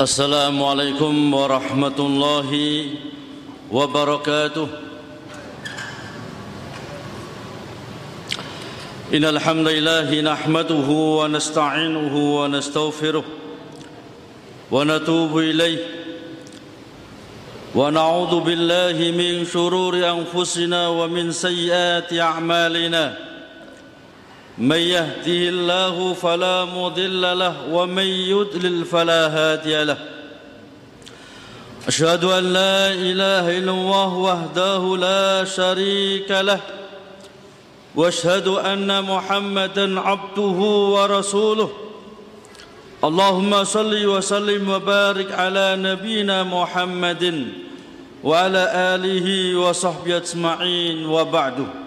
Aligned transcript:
السلام 0.00 0.62
عليكم 0.62 1.34
ورحمة 1.34 1.98
الله 1.98 2.50
وبركاته. 3.72 4.68
إن 9.14 9.24
الحمد 9.24 9.68
لله 9.68 10.20
نحمده 10.20 10.88
ونستعينه 10.90 12.14
ونستغفره 12.36 13.24
ونتوب 14.70 15.38
إليه. 15.38 15.78
ونعوذ 17.74 18.40
بالله 18.40 18.96
من 19.16 19.44
شرور 19.48 19.96
أنفسنا 19.96 20.88
ومن 20.88 21.32
سيئات 21.32 22.12
أعمالنا. 22.12 23.25
من 24.58 24.76
يهده 24.76 25.48
الله 25.52 26.14
فلا 26.14 26.64
مضل 26.64 27.38
له 27.38 27.54
ومن 27.70 28.02
يضلل 28.02 28.84
فلا 28.84 29.26
هادي 29.28 29.84
له. 29.84 29.98
أشهد 31.88 32.24
أن 32.24 32.44
لا 32.52 32.92
إله 32.92 33.58
إلا 33.58 33.70
الله 33.70 34.14
وحده 34.14 34.96
لا 34.96 35.44
شريك 35.44 36.30
له 36.30 36.60
وأشهد 37.94 38.48
أن 38.48 39.04
محمدا 39.04 40.00
عبده 40.00 40.58
ورسوله. 40.96 41.70
اللهم 43.04 43.64
صل 43.64 44.06
وسلم 44.06 44.70
وبارك 44.70 45.32
على 45.32 45.76
نبينا 45.78 46.42
محمد 46.42 47.48
وعلى 48.24 48.62
آله 48.94 49.56
وصحبه 49.56 50.16
أجمعين 50.16 51.06
وبعد. 51.06 51.85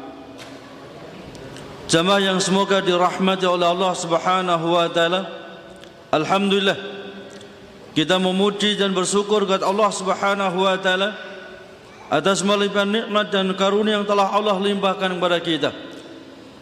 Jamaah 1.90 2.22
yang 2.22 2.38
semoga 2.38 2.86
dirahmati 2.86 3.50
oleh 3.50 3.66
Allah 3.66 3.98
Subhanahu 3.98 4.78
wa 4.78 4.86
taala. 4.94 5.26
Alhamdulillah. 6.14 6.78
Kita 7.98 8.22
memuji 8.22 8.78
dan 8.78 8.94
bersyukur 8.94 9.50
kepada 9.50 9.66
Allah 9.66 9.90
Subhanahu 9.90 10.70
wa 10.70 10.78
taala 10.78 11.18
atas 12.14 12.46
melimpahkan 12.46 12.86
nikmat 12.86 13.34
dan 13.34 13.50
karunia 13.58 13.98
yang 13.98 14.06
telah 14.06 14.30
Allah 14.30 14.62
limpahkan 14.62 15.18
kepada 15.18 15.42
kita. 15.42 15.74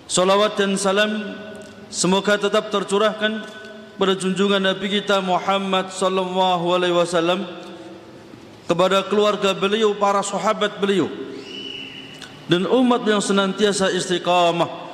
Salawat 0.07 0.55
dan 0.55 0.79
salam 0.79 1.35
semoga 1.91 2.39
tetap 2.39 2.71
tercurahkan 2.71 3.43
pada 3.99 4.15
junjungan 4.15 4.63
Nabi 4.63 5.03
kita 5.03 5.19
Muhammad 5.19 5.91
sallallahu 5.91 6.71
alaihi 6.71 6.95
wasallam 6.95 7.43
kepada 8.63 9.03
keluarga 9.03 9.51
beliau, 9.51 9.91
para 9.91 10.23
sahabat 10.23 10.79
beliau 10.79 11.11
dan 12.47 12.63
umat 12.63 13.03
yang 13.03 13.19
senantiasa 13.19 13.91
istiqamah 13.91 14.86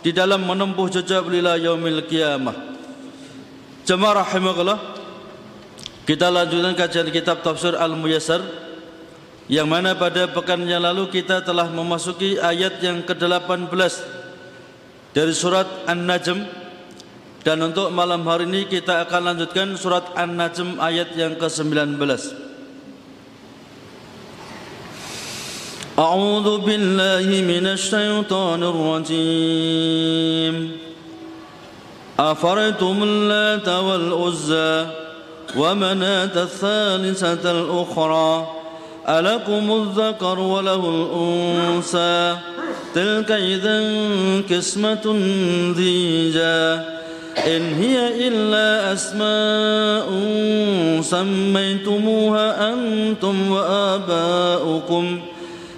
di 0.00 0.10
dalam 0.16 0.44
menempuh 0.44 0.88
jejak 0.88 1.24
beliau 1.24 1.56
yaumil 1.60 2.04
qiyamah. 2.08 2.56
Jemaah 3.84 4.24
rahimakallah. 4.24 4.78
Kita 6.08 6.26
lanjutkan 6.26 6.74
kajian 6.74 7.08
kitab 7.14 7.44
tafsir 7.44 7.76
Al-Muyassar 7.76 8.42
yang 9.46 9.70
mana 9.70 9.94
pada 9.94 10.26
pekan 10.26 10.62
yang 10.66 10.82
lalu 10.82 11.06
kita 11.10 11.42
telah 11.46 11.70
memasuki 11.70 12.34
ayat 12.38 12.82
yang 12.82 13.06
ke-18 13.06 13.70
dari 15.14 15.34
surat 15.34 15.66
An-Najm 15.86 16.46
dan 17.46 17.56
untuk 17.62 17.94
malam 17.94 18.26
hari 18.26 18.50
ini 18.50 18.66
kita 18.66 19.06
akan 19.06 19.32
lanjutkan 19.32 19.68
surat 19.78 20.06
An-Najm 20.18 20.82
ayat 20.82 21.14
yang 21.14 21.38
ke-19. 21.38 22.49
أعوذ 26.00 26.58
بالله 26.58 27.44
من 27.44 27.66
الشيطان 27.66 28.62
الرجيم. 28.62 30.70
أفرتم 32.18 33.02
اللات 33.02 33.68
والعزى 33.68 34.86
ومناة 35.56 36.42
الثالثة 36.42 37.50
الأخرى؟ 37.50 38.48
ألكم 39.08 39.82
الذكر 39.82 40.38
وله 40.38 40.88
الأنثى. 40.88 42.36
تلك 42.94 43.30
إذا 43.30 43.82
قسمة 44.50 45.16
ضيجا 45.76 46.84
إن 47.46 47.74
هي 47.74 48.28
إلا 48.28 48.92
أسماء 48.92 50.08
سميتموها 51.02 52.72
أنتم 52.72 53.52
وآباؤكم. 53.52 55.20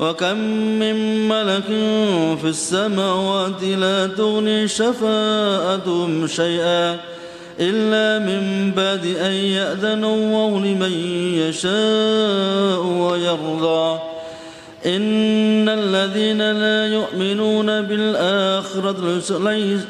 وكم 0.00 0.38
من 0.78 1.28
ملك 1.28 1.66
في 2.40 2.48
السماوات 2.48 3.62
لا 3.62 4.06
تغني 4.06 4.68
شفاءتهم 4.68 6.26
شيئا 6.26 6.96
إلا 7.60 8.26
من 8.26 8.72
بعد 8.76 9.06
أن 9.06 9.32
يأذن 9.32 10.04
الله 10.04 10.60
لمن 10.60 10.92
يشاء 11.34 12.82
ويرضى. 12.82 13.98
إن 14.86 15.68
الذين 15.68 16.52
لا 16.52 16.86
يؤمنون 16.86 17.82
بالآخرة 17.82 19.18
ليس 19.50 19.82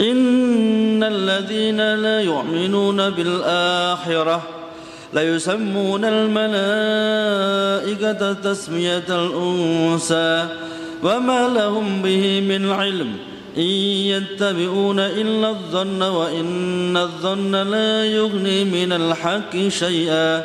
إن 0.00 1.02
الذين 1.02 1.94
لا 1.94 2.20
يؤمنون 2.20 3.10
بالآخرة 3.10 4.42
ليسمون 5.14 6.04
الملائكة 6.04 6.52
تسمية 8.32 9.04
الأنثى 9.08 10.46
وما 11.02 11.48
لهم 11.48 12.02
به 12.02 12.40
من 12.40 12.70
علم. 12.70 13.12
إن 13.56 13.62
يتبعون 13.62 14.98
إلا 14.98 15.48
الظن 15.48 16.02
وإن 16.02 16.96
الظن 16.96 17.70
لا 17.70 18.04
يغني 18.04 18.64
من 18.64 18.92
الحق 18.92 19.68
شيئا. 19.68 20.44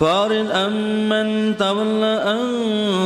فارد 0.00 0.50
أمن 0.50 1.56
تولى 1.56 2.22
عن 2.26 2.40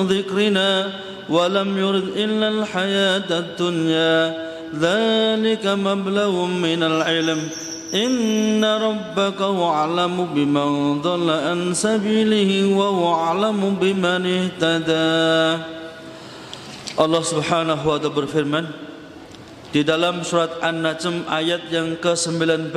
ذكرنا 0.07 0.91
ولم 1.29 1.79
يرد 1.79 2.09
إلا 2.17 2.49
الحياة 2.49 3.31
الدنيا. 3.31 4.47
ذلك 4.81 5.67
مبلغ 5.67 6.47
من 6.47 6.83
العلم. 6.83 7.49
إن 7.95 8.65
ربك 8.65 9.41
هو 9.43 9.71
أعلم 9.71 10.17
بمن 10.35 11.03
ضل 11.03 11.31
عن 11.31 11.75
سبيله 11.75 12.77
وهو 12.77 13.15
أعلم 13.15 13.61
بمن 13.81 14.23
اهتدى 14.27 15.77
Allah 16.97 17.21
Subhanahu 17.21 17.85
wa 17.85 18.01
taala 18.01 18.09
berfirman 18.09 18.65
di 19.69 19.85
dalam 19.85 20.25
surat 20.25 20.65
An-Najm 20.65 21.29
ayat 21.29 21.69
yang 21.69 22.01
ke-19 22.01 22.73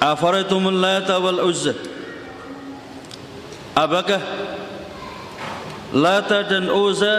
Afaraitumul 0.00 0.80
Lata 0.80 1.20
wal 1.20 1.44
Uzza 1.44 1.76
Apakah 3.76 4.24
Lata 5.92 6.40
dan 6.48 6.72
Uzza 6.72 7.16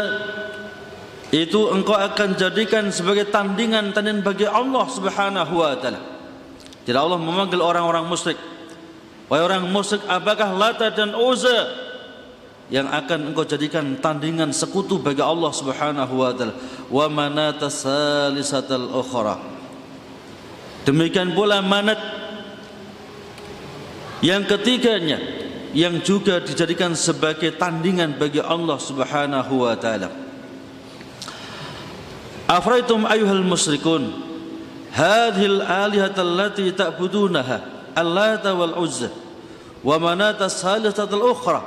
itu 1.34 1.66
engkau 1.74 1.98
akan 1.98 2.38
jadikan 2.38 2.94
sebagai 2.94 3.26
tandingan-tandingan 3.34 4.22
bagi 4.22 4.46
Allah 4.46 4.86
Subhanahu 4.86 5.66
wa 5.66 5.74
taala. 5.82 5.98
Jadi 6.86 6.94
Allah 6.94 7.18
memanggil 7.18 7.58
orang-orang 7.58 8.06
musyrik. 8.06 8.38
Wahai 9.26 9.42
orang 9.42 9.66
musyrik, 9.66 10.06
apakah 10.06 10.54
Lata 10.54 10.94
dan 10.94 11.18
Uzza 11.18 11.74
yang 12.70 12.86
akan 12.86 13.34
engkau 13.34 13.50
jadikan 13.50 13.98
tandingan 13.98 14.54
sekutu 14.54 15.02
bagi 15.02 15.26
Allah 15.26 15.50
Subhanahu 15.50 16.14
wa 16.22 16.32
taala? 16.38 16.54
Wa 16.94 17.10
manata 17.10 17.66
salisatal 17.66 18.94
ukhra. 18.94 19.42
Demikian 20.86 21.34
pula 21.34 21.66
manat 21.66 21.98
yang 24.22 24.46
ketiganya 24.46 25.18
yang 25.74 25.98
juga 26.06 26.38
dijadikan 26.46 26.94
sebagai 26.94 27.58
tandingan 27.58 28.22
bagi 28.22 28.38
Allah 28.38 28.78
Subhanahu 28.78 29.66
wa 29.66 29.74
taala. 29.74 30.23
Afraitum 32.48 33.08
ayuhal 33.08 33.44
musyrikun 33.44 34.12
Hadhil 34.94 35.64
alihat 35.64 36.14
allati 36.20 36.70
ta'budunaha 36.76 37.90
Allata 37.96 38.54
wal 38.54 38.78
uzza 38.78 39.10
Wa 39.82 39.98
manata 39.98 40.52
salisat 40.52 41.10
al-ukhra 41.10 41.64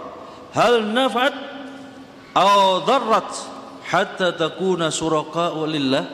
Hal 0.53 0.85
naf'at 0.85 1.35
Aw 2.37 2.85
dharrat 2.85 3.31
Hatta 3.87 4.35
takuna 4.37 4.93
suraka'u 4.93 5.65
lillah 5.65 6.05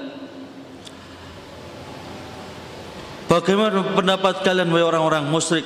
Bagaimana 3.32 3.80
pendapat 3.96 4.44
kalian 4.44 4.68
wahai 4.68 4.84
orang-orang 4.84 5.24
musyrik 5.24 5.64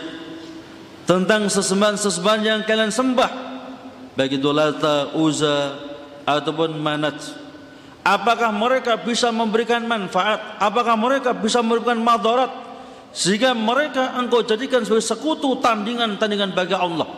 tentang 1.02 1.50
sesembahan-sesembahan 1.50 2.42
yang 2.46 2.60
kalian 2.62 2.94
sembah? 2.94 3.30
Baik 4.14 4.38
itu 4.38 4.54
Lata, 4.54 5.10
Uzza, 5.18 5.74
ataupun 6.22 6.78
manat 6.78 7.18
apakah 8.06 8.54
mereka 8.54 8.94
bisa 9.02 9.34
memberikan 9.34 9.82
manfaat? 9.82 10.62
Apakah 10.62 10.94
mereka 10.94 11.34
bisa 11.34 11.58
memberikan 11.58 11.98
madarat? 11.98 12.54
Sehingga 13.10 13.50
mereka 13.56 14.14
engkau 14.14 14.46
jadikan 14.46 14.86
sebagai 14.86 15.02
sekutu 15.02 15.58
tandingan-tandingan 15.58 16.54
bagi 16.54 16.76
Allah. 16.78 17.08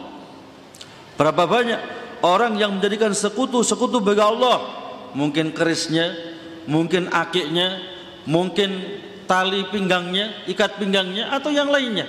Berapa 1.21 1.45
banyak 1.45 1.81
orang 2.25 2.57
yang 2.57 2.79
menjadikan 2.79 3.13
sekutu-sekutu 3.13 4.01
bagi 4.01 4.23
Allah? 4.25 4.65
Mungkin 5.13 5.53
kerisnya 5.53 6.15
mungkin 6.69 7.09
akiknya 7.09 7.81
mungkin 8.29 9.01
tali 9.25 9.65
pinggangnya 9.73 10.47
ikat 10.47 10.79
pinggangnya 10.79 11.35
atau 11.35 11.51
yang 11.51 11.69
lainnya. 11.69 12.07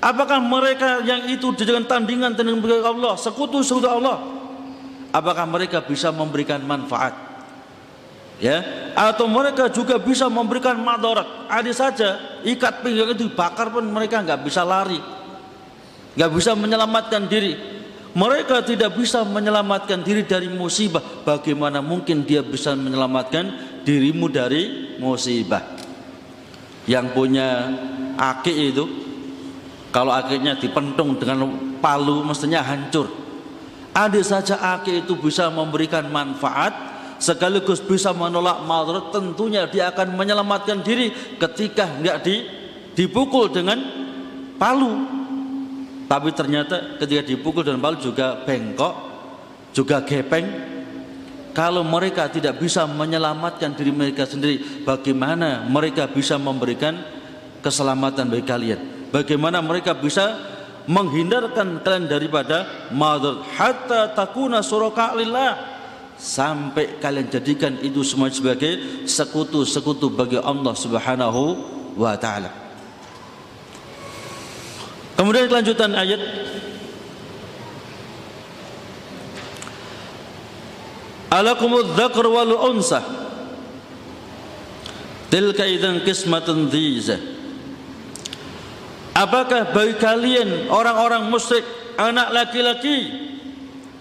Apakah 0.00 0.40
mereka 0.40 1.00
yang 1.04 1.28
itu 1.28 1.52
dijadikan 1.56 1.88
tandingan 1.88 2.36
tandingan 2.36 2.60
bagi 2.60 2.84
Allah 2.84 3.16
sekutu-sekutu 3.16 3.88
Allah? 3.88 4.20
Apakah 5.10 5.48
mereka 5.48 5.80
bisa 5.80 6.12
memberikan 6.12 6.60
manfaat 6.62 7.29
ya? 8.40 8.64
Atau 8.96 9.30
mereka 9.30 9.70
juga 9.70 10.00
bisa 10.00 10.26
memberikan 10.26 10.74
madarat. 10.80 11.46
Ada 11.46 11.72
saja 11.72 12.08
ikat 12.42 12.82
pinggang 12.82 13.14
itu 13.14 13.30
dibakar 13.30 13.70
pun 13.70 13.86
mereka 13.86 14.24
nggak 14.24 14.42
bisa 14.42 14.66
lari. 14.66 14.98
Nggak 16.18 16.30
bisa 16.34 16.58
menyelamatkan 16.58 17.30
diri. 17.30 17.54
Mereka 18.10 18.66
tidak 18.66 18.98
bisa 18.98 19.22
menyelamatkan 19.22 20.02
diri 20.02 20.26
dari 20.26 20.50
musibah. 20.50 21.22
Bagaimana 21.22 21.78
mungkin 21.78 22.26
dia 22.26 22.42
bisa 22.42 22.74
menyelamatkan 22.74 23.78
dirimu 23.86 24.26
dari 24.26 24.96
musibah? 24.98 25.62
Yang 26.90 27.06
punya 27.14 27.70
akik 28.18 28.56
itu 28.74 28.84
kalau 29.94 30.10
akiknya 30.10 30.58
dipentung 30.58 31.14
dengan 31.14 31.46
palu 31.78 32.26
mestinya 32.26 32.66
hancur. 32.66 33.06
Ada 33.94 34.20
saja 34.26 34.54
akik 34.58 35.06
itu 35.06 35.14
bisa 35.14 35.46
memberikan 35.46 36.10
manfaat 36.10 36.89
sekaligus 37.20 37.84
bisa 37.84 38.16
menolak 38.16 38.64
madarat 38.64 39.12
tentunya 39.12 39.68
dia 39.68 39.92
akan 39.92 40.16
menyelamatkan 40.16 40.80
diri 40.80 41.12
ketika 41.36 42.00
enggak 42.00 42.24
di, 42.24 42.42
dipukul 42.96 43.52
dengan 43.52 43.78
palu. 44.56 45.20
Tapi 46.08 46.34
ternyata 46.34 46.98
ketika 46.98 47.22
dipukul 47.22 47.62
dengan 47.62 47.78
palu 47.84 48.00
juga 48.00 48.42
bengkok 48.42 48.94
juga 49.76 50.02
gepeng. 50.02 50.72
Kalau 51.50 51.82
mereka 51.82 52.30
tidak 52.30 52.62
bisa 52.62 52.86
menyelamatkan 52.86 53.74
diri 53.74 53.90
mereka 53.90 54.22
sendiri 54.22 54.86
bagaimana 54.86 55.66
mereka 55.66 56.06
bisa 56.06 56.38
memberikan 56.38 56.94
keselamatan 57.58 58.30
bagi 58.30 58.46
kalian? 58.46 58.80
Bagaimana 59.10 59.58
mereka 59.58 59.98
bisa 59.98 60.38
menghindarkan 60.86 61.82
kalian 61.82 62.06
daripada 62.06 62.88
madarat 62.94 63.42
hatta 63.58 64.14
takuna 64.14 64.62
suraka 64.62 65.18
lillah 65.18 65.69
sampai 66.20 67.00
kalian 67.00 67.32
jadikan 67.32 67.80
itu 67.80 68.04
semua 68.04 68.28
sebagai 68.28 69.02
sekutu-sekutu 69.08 70.12
bagi 70.12 70.36
Allah 70.36 70.76
Subhanahu 70.76 71.42
wa 71.96 72.12
taala. 72.20 72.52
Kemudian 75.16 75.48
kelanjutan 75.48 75.96
ayat. 75.96 76.20
Alakumudz 81.32 81.96
dzakar 81.96 82.26
wal 82.28 82.52
unsa. 82.68 83.00
Tilka 85.30 85.62
idzan 85.62 86.02
qismatun 86.02 86.66
dhiza 86.66 87.22
Apakah 89.14 89.70
bagi 89.70 89.94
kalian 89.94 90.66
orang-orang 90.66 91.30
musyrik 91.30 91.62
anak 91.94 92.34
laki-laki 92.34 93.29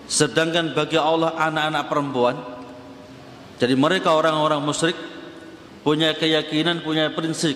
Sedangkan 0.10 0.74
bagi 0.74 0.98
Allah 0.98 1.38
anak-anak 1.38 1.84
perempuan 1.86 2.36
Jadi 3.62 3.78
mereka 3.78 4.18
orang-orang 4.18 4.58
musyrik 4.66 4.98
Punya 5.86 6.18
keyakinan, 6.18 6.82
punya 6.82 7.14
prinsip 7.14 7.54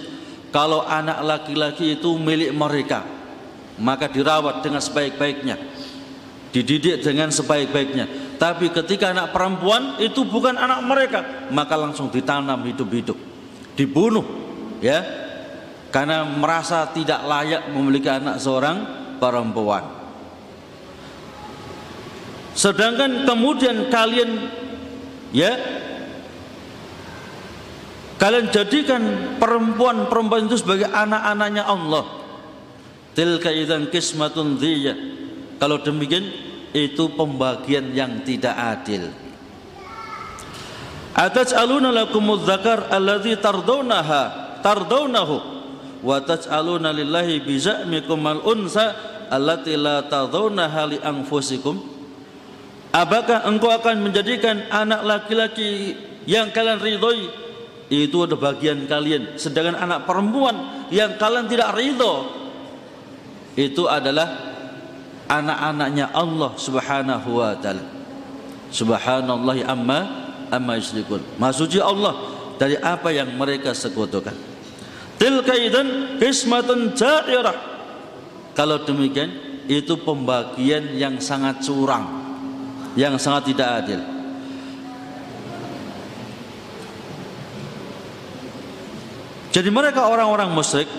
Kalau 0.53 0.85
anak 0.85 1.25
laki-laki 1.25 1.97
itu 1.97 2.13
milik 2.21 2.53
mereka 2.53 3.01
Maka 3.81 4.05
dirawat 4.05 4.61
dengan 4.61 4.85
sebaik-baiknya 4.85 5.57
Dididik 6.53 7.01
dengan 7.01 7.33
sebaik-baiknya. 7.33 8.37
Tapi 8.37 8.69
ketika 8.69 9.09
anak 9.09 9.33
perempuan 9.33 9.97
itu 9.97 10.21
bukan 10.21 10.53
anak 10.53 10.85
mereka 10.85 11.49
Maka 11.49 11.73
langsung 11.73 12.13
ditanam 12.13 12.61
hidup-hidup 12.69 13.17
Dibunuh 13.73 14.21
ya. 14.77 15.01
Karena 15.89 16.21
merasa 16.21 16.85
tidak 16.93 17.25
layak 17.25 17.73
memiliki 17.73 18.13
anak 18.13 18.37
seorang 18.37 18.77
perempuan 19.17 20.02
Sedangkan 22.53 23.25
kemudian 23.25 23.89
kalian 23.89 24.45
ya 25.33 25.57
kalian 28.21 28.53
jadikan 28.53 29.01
perempuan-perempuan 29.41 30.45
itu 30.45 30.61
sebagai 30.61 30.87
anak-anaknya 30.87 31.65
Allah. 31.65 32.05
Tilka 33.13 33.49
idzan 33.49 33.89
qismatun 33.89 34.57
dhiya. 34.57 34.93
Kalau 35.57 35.81
demikian 35.81 36.25
itu 36.73 37.13
pembagian 37.13 37.93
yang 37.93 38.25
tidak 38.25 38.57
adil. 38.57 39.13
Ataj'aluna 41.13 41.93
lakumudz 41.93 42.49
dzakar 42.49 42.89
alladzi 42.89 43.37
tardawnaha 43.37 44.21
tardawnahu 44.65 45.35
wa 46.01 46.17
taj'aluna 46.25 46.89
lillahi 46.89 47.37
bizamikum 47.45 48.17
al 48.25 48.41
unsa 48.49 48.97
allati 49.29 49.77
la 49.77 50.01
tardawnaha 50.09 50.89
li 50.89 50.97
anfusikum 50.97 51.92
Apakah 52.93 53.49
engkau 53.49 53.73
akan 53.73 54.05
menjadikan 54.05 54.69
anak 54.69 55.01
laki-laki 55.01 55.97
yang 56.29 56.53
kalian 56.53 56.77
ridhoi 56.77 57.25
itu 57.89 58.17
ada 58.21 58.37
bagian 58.37 58.85
kalian 58.85 59.33
sedangkan 59.33 59.81
anak 59.81 60.05
perempuan 60.05 60.87
yang 60.93 61.17
kalian 61.17 61.49
tidak 61.49 61.73
ridho 61.73 62.29
itu 63.57 63.89
adalah 63.89 64.29
anak-anaknya 65.25 66.13
Allah 66.13 66.53
Subhanahu 66.53 67.41
wa 67.41 67.57
taala. 67.57 67.81
Subhanallah 68.69 69.57
amma 69.65 69.99
amma 70.53 70.77
yusyrikun. 70.77 71.41
Maksudnya 71.41 71.89
Allah 71.89 72.13
dari 72.61 72.77
apa 72.77 73.09
yang 73.09 73.33
mereka 73.33 73.73
sekutukan. 73.73 74.37
Tilka 75.17 75.57
idan 75.57 76.21
qismatun. 76.21 76.93
Kalau 78.53 78.77
demikian 78.85 79.33
itu 79.65 79.97
pembagian 79.97 80.93
yang 80.93 81.17
sangat 81.17 81.65
curang 81.65 82.22
yang 82.93 83.17
sangat 83.17 83.53
tidak 83.53 83.69
adil. 83.83 84.01
Jadi 89.53 89.69
mereka 89.69 90.09
orang-orang 90.09 90.49
musyrik 90.49 90.89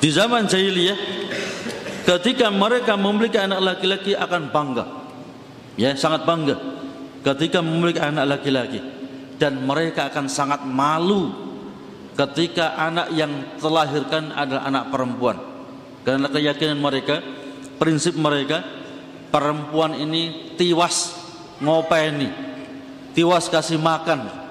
di 0.00 0.08
zaman 0.08 0.48
jahiliyah 0.48 0.96
ketika 2.08 2.48
mereka 2.48 2.96
memiliki 2.96 3.36
anak 3.36 3.60
laki-laki 3.60 4.16
akan 4.16 4.48
bangga. 4.48 4.84
Ya, 5.76 5.92
sangat 5.96 6.24
bangga 6.24 6.56
ketika 7.20 7.60
memiliki 7.60 8.00
anak 8.00 8.24
laki-laki 8.28 8.80
dan 9.36 9.60
mereka 9.60 10.08
akan 10.08 10.28
sangat 10.28 10.64
malu 10.64 11.32
ketika 12.12 12.76
anak 12.80 13.12
yang 13.12 13.56
terlahirkan 13.60 14.32
adalah 14.32 14.68
anak 14.68 14.84
perempuan. 14.88 15.36
Karena 16.02 16.28
keyakinan 16.28 16.80
mereka, 16.80 17.20
prinsip 17.76 18.16
mereka 18.18 18.81
perempuan 19.32 19.96
ini 19.96 20.54
tiwas 20.60 21.16
ngopeni 21.64 22.52
tiwas 23.16 23.48
kasih 23.48 23.80
makan 23.80 24.42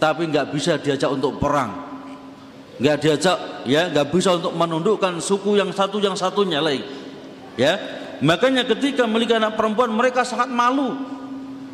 tapi 0.00 0.30
nggak 0.30 0.54
bisa 0.54 0.78
diajak 0.80 1.10
untuk 1.10 1.36
perang. 1.36 1.86
Nggak 2.78 2.96
diajak 3.02 3.38
ya 3.66 3.90
nggak 3.90 4.14
bisa 4.14 4.38
untuk 4.38 4.54
menundukkan 4.54 5.18
suku 5.18 5.58
yang 5.58 5.74
satu 5.74 5.98
yang 5.98 6.14
satunya 6.14 6.62
lain 6.62 6.82
ya. 7.58 7.74
Makanya 8.18 8.66
ketika 8.66 9.06
memiliki 9.06 9.34
anak 9.34 9.54
perempuan 9.54 9.94
mereka 9.94 10.26
sangat 10.26 10.50
malu. 10.50 10.94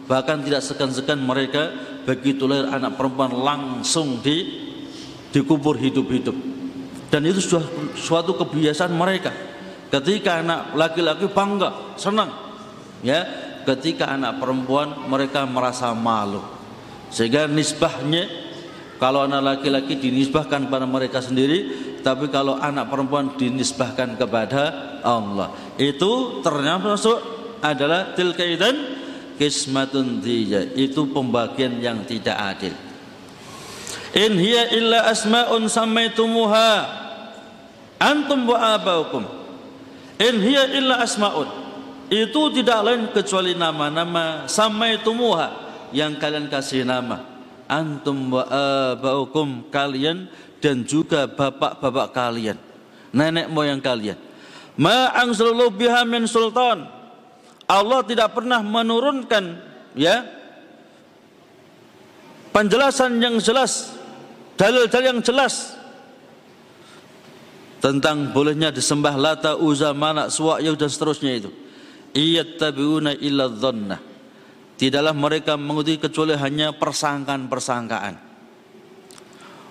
Bahkan 0.05 0.45
tidak 0.45 0.61
segan-segan 0.61 1.17
mereka 1.17 1.73
begitu 2.05 2.45
lahir 2.45 2.69
anak 2.69 3.01
perempuan 3.01 3.33
langsung 3.33 4.21
di 4.21 4.69
dikubur 5.33 5.81
hidup-hidup. 5.81 6.37
Dan 7.09 7.25
itu 7.25 7.41
sudah 7.41 7.65
suatu 7.97 8.37
kebiasaan 8.37 8.93
mereka. 8.93 9.33
Ketika 9.89 10.45
anak 10.45 10.77
laki-laki 10.77 11.29
bangga 11.33 11.97
senang 11.97 12.44
ya 13.05 13.29
ketika 13.69 14.09
anak 14.09 14.41
perempuan 14.41 15.07
mereka 15.07 15.45
merasa 15.45 15.93
malu. 15.93 16.41
Sehingga 17.13 17.47
nisbahnya 17.47 18.27
kalau 18.97 19.29
anak 19.29 19.61
laki-laki 19.61 20.01
dinisbahkan 20.01 20.67
pada 20.73 20.89
mereka 20.89 21.21
sendiri 21.21 21.93
tapi 22.01 22.33
kalau 22.33 22.57
anak 22.57 22.89
perempuan 22.89 23.37
dinisbahkan 23.37 24.17
kepada 24.17 24.63
Allah. 25.05 25.53
Itu 25.77 26.41
termasuk 26.41 27.21
adalah 27.65 28.17
tilkaidan 28.17 28.77
kismatun 29.41 30.21
tiya 30.21 30.69
itu 30.77 31.09
pembagian 31.13 31.81
yang 31.81 32.05
tidak 32.09 32.37
adil. 32.37 32.75
In 34.15 34.39
hiya 34.39 34.71
illa 34.71 35.11
asma'un 35.11 35.67
samaitumuha 35.67 36.71
antum 37.99 38.47
wa 38.47 38.79
abaukum. 38.79 39.25
In 40.23 40.39
hiya 40.39 40.71
illa 40.71 41.03
asma'un 41.03 41.64
itu 42.13 42.43
tidak 42.61 42.79
lain 42.85 43.03
kecuali 43.13 43.57
nama-nama 43.57 44.45
samaitumuha 44.45 45.47
yang 45.97 46.19
kalian 46.21 46.51
kasih 46.53 46.85
nama. 46.85 47.25
Antum 47.65 48.29
wa 48.29 48.45
abaukum 48.93 49.73
kalian 49.73 50.29
dan 50.61 50.85
juga 50.85 51.25
bapak-bapak 51.25 52.13
kalian. 52.13 52.59
Nenek 53.15 53.49
moyang 53.49 53.81
kalian. 53.81 54.21
Ma 54.77 55.15
biha 55.73 56.03
min 56.05 56.29
sultan. 56.29 56.85
Allah 57.65 58.01
tidak 58.05 58.37
pernah 58.37 58.61
menurunkan 58.61 59.57
ya 59.97 60.29
penjelasan 62.53 63.17
yang 63.25 63.41
jelas 63.41 63.97
dalil-dalil 64.61 65.17
yang 65.17 65.21
jelas 65.25 65.73
tentang 67.81 68.33
bolehnya 68.33 68.73
disembah 68.73 69.13
Lata, 69.17 69.57
Uza, 69.61 69.93
Manak, 69.93 70.33
Suwa, 70.33 70.57
dan 70.61 70.89
seterusnya 70.89 71.37
itu. 71.37 71.64
Iyattabi'una 72.15 73.19
illa 73.19 73.51
dhannah. 73.51 74.01
Tidaklah 74.75 75.15
mereka 75.15 75.59
mengikuti 75.59 75.99
kecuali 75.99 76.35
hanya 76.39 76.75
persangkaan-persangkaan. 76.75 78.15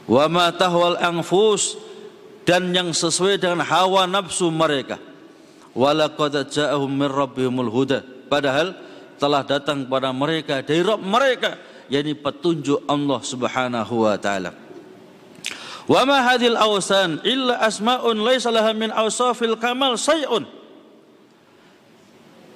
Wa 0.07 0.27
ma 0.27 0.51
tahwal 0.51 0.99
anfus 0.99 1.79
dan 2.43 2.75
yang 2.75 2.91
sesuai 2.91 3.39
dengan 3.39 3.63
hawa 3.63 4.03
nafsu 4.03 4.51
mereka. 4.51 4.99
Walaqad 5.73 6.51
ja'ahum 6.51 6.91
min 6.91 7.09
rabbihimul 7.09 7.71
huda. 7.71 8.03
Padahal 8.27 8.75
telah 9.17 9.41
datang 9.47 9.87
kepada 9.87 10.11
mereka 10.11 10.59
dari 10.59 10.83
Rabb 10.83 11.01
mereka 11.01 11.55
yakni 11.87 12.13
petunjuk 12.13 12.83
Allah 12.87 13.19
Subhanahu 13.23 13.93
wa 14.03 14.15
taala. 14.19 14.51
Wa 15.83 16.01
ma 16.07 16.23
hadhil 16.23 16.55
awsan 16.55 17.19
illa 17.27 17.59
asma'un 17.59 18.15
laisa 18.23 18.51
laha 18.51 18.71
min 18.71 18.91
awsafil 18.91 19.59
kamal 19.59 19.99
say'un. 19.99 20.62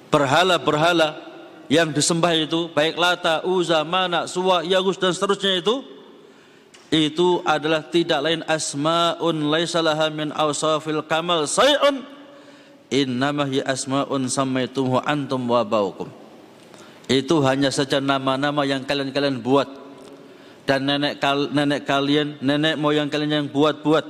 Berhala-berhala 0.08 1.20
yang 1.68 1.92
disembah 1.92 2.32
itu 2.32 2.72
baik 2.72 2.96
Lata, 2.96 3.44
Uza, 3.44 3.84
Mana, 3.84 4.24
Suwa, 4.24 4.64
Yagus 4.64 4.96
dan 4.96 5.12
seterusnya 5.12 5.60
itu 5.60 5.84
itu 6.88 7.44
adalah 7.44 7.84
tidak 7.84 8.20
lain 8.24 8.40
asma'un 8.48 9.36
laisa 9.52 9.84
laha 9.84 10.08
min 10.08 10.32
awsafil 10.32 11.04
kamal 11.04 11.44
say'un 11.44 12.00
innama 12.88 13.44
hi 13.44 13.60
asma'un 13.60 14.24
samaitumuhu 14.24 15.04
antum 15.04 15.44
wa 15.44 15.60
baukum. 15.60 16.08
Itu 17.08 17.44
hanya 17.44 17.68
saja 17.68 18.00
nama-nama 18.00 18.64
yang 18.64 18.88
kalian-kalian 18.88 19.44
buat 19.44 19.68
dan 20.64 20.88
nenek 20.88 21.20
kal 21.20 21.52
nenek 21.52 21.84
kalian, 21.84 22.40
nenek 22.40 22.80
moyang 22.80 23.12
kalian 23.12 23.44
yang 23.44 23.48
buat-buat. 23.52 24.04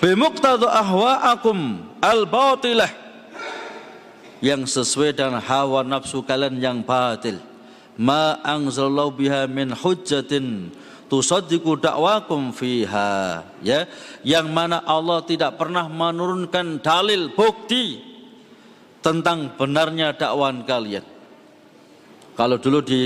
Bimuqtadu 0.00 0.68
ahwa'akum 0.68 1.80
al-batilah 2.04 3.05
yang 4.44 4.68
sesuai 4.68 5.16
dengan 5.16 5.40
hawa 5.40 5.80
nafsu 5.86 6.20
kalian 6.24 6.60
yang 6.60 6.78
batil. 6.84 7.40
Ma 7.96 8.36
anzalallahu 8.44 9.16
biha 9.16 9.48
min 9.48 9.72
hujjatin 9.72 10.68
tusaddiqu 11.08 11.80
da'wakum 11.80 12.52
fiha 12.52 13.46
ya 13.64 13.88
yang 14.20 14.52
mana 14.52 14.84
Allah 14.84 15.24
tidak 15.24 15.56
pernah 15.56 15.88
menurunkan 15.88 16.82
dalil 16.84 17.32
bukti 17.32 18.02
tentang 19.00 19.54
benarnya 19.54 20.12
dakwaan 20.12 20.66
kalian 20.66 21.06
kalau 22.36 22.60
dulu 22.60 22.84
di 22.84 23.00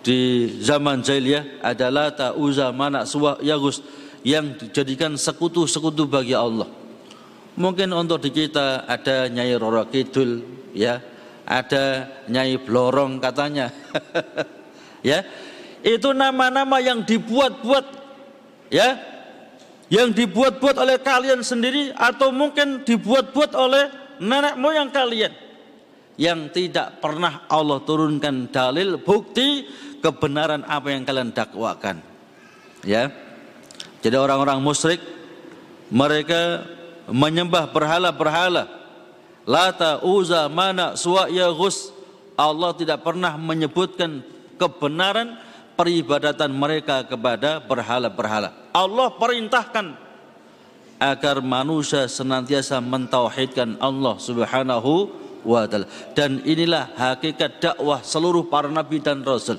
di 0.00 0.48
zaman 0.58 1.04
jahiliyah 1.04 1.60
adalah 1.60 2.10
ta'uza 2.10 2.72
mana 2.72 3.04
suwa 3.04 3.36
yagus 3.44 3.84
yang 4.24 4.56
dijadikan 4.56 5.16
sekutu-sekutu 5.16 6.08
bagi 6.08 6.32
Allah. 6.36 6.68
Mungkin 7.60 7.92
untuk 7.92 8.24
di 8.24 8.32
kita 8.32 8.88
ada 8.88 9.28
Nyai 9.28 9.52
Roro 9.60 9.84
Kidul 9.92 10.40
ya, 10.72 10.96
ada 11.44 12.08
Nyai 12.24 12.56
Blorong 12.56 13.20
katanya. 13.20 13.68
ya. 15.12 15.20
Itu 15.84 16.16
nama-nama 16.16 16.80
yang 16.80 17.04
dibuat-buat 17.04 17.86
ya. 18.72 18.96
Yang 19.92 20.24
dibuat-buat 20.24 20.76
oleh 20.80 21.04
kalian 21.04 21.44
sendiri 21.44 21.92
atau 21.92 22.32
mungkin 22.32 22.80
dibuat-buat 22.80 23.52
oleh 23.52 24.16
nenek 24.24 24.56
moyang 24.56 24.88
kalian 24.88 25.34
yang 26.16 26.48
tidak 26.54 27.02
pernah 27.02 27.44
Allah 27.44 27.84
turunkan 27.84 28.48
dalil 28.48 29.02
bukti 29.04 29.68
kebenaran 30.00 30.64
apa 30.64 30.96
yang 30.96 31.04
kalian 31.04 31.36
dakwakan. 31.36 32.00
Ya. 32.88 33.12
Jadi 34.00 34.16
orang-orang 34.16 34.64
musyrik 34.64 35.04
mereka 35.92 36.64
menyembah 37.10 37.68
berhala-berhala. 37.70 38.70
Lata, 39.44 40.00
Uza, 40.06 40.46
Mana, 40.46 40.94
Suwa, 40.94 41.26
Yaghus. 41.26 41.90
Allah 42.38 42.72
tidak 42.72 43.04
pernah 43.04 43.36
menyebutkan 43.36 44.24
kebenaran 44.56 45.36
peribadatan 45.76 46.48
mereka 46.52 47.04
kepada 47.04 47.60
berhala-berhala. 47.60 48.52
Allah 48.72 49.08
perintahkan 49.16 49.96
agar 51.00 51.40
manusia 51.40 52.04
senantiasa 52.04 52.76
mentauhidkan 52.84 53.80
Allah 53.80 54.20
Subhanahu 54.20 55.08
wa 55.44 55.64
taala. 55.64 55.88
Dan 56.12 56.44
inilah 56.44 56.92
hakikat 56.96 57.60
dakwah 57.64 58.04
seluruh 58.04 58.48
para 58.52 58.68
nabi 58.68 59.00
dan 59.00 59.24
rasul. 59.24 59.56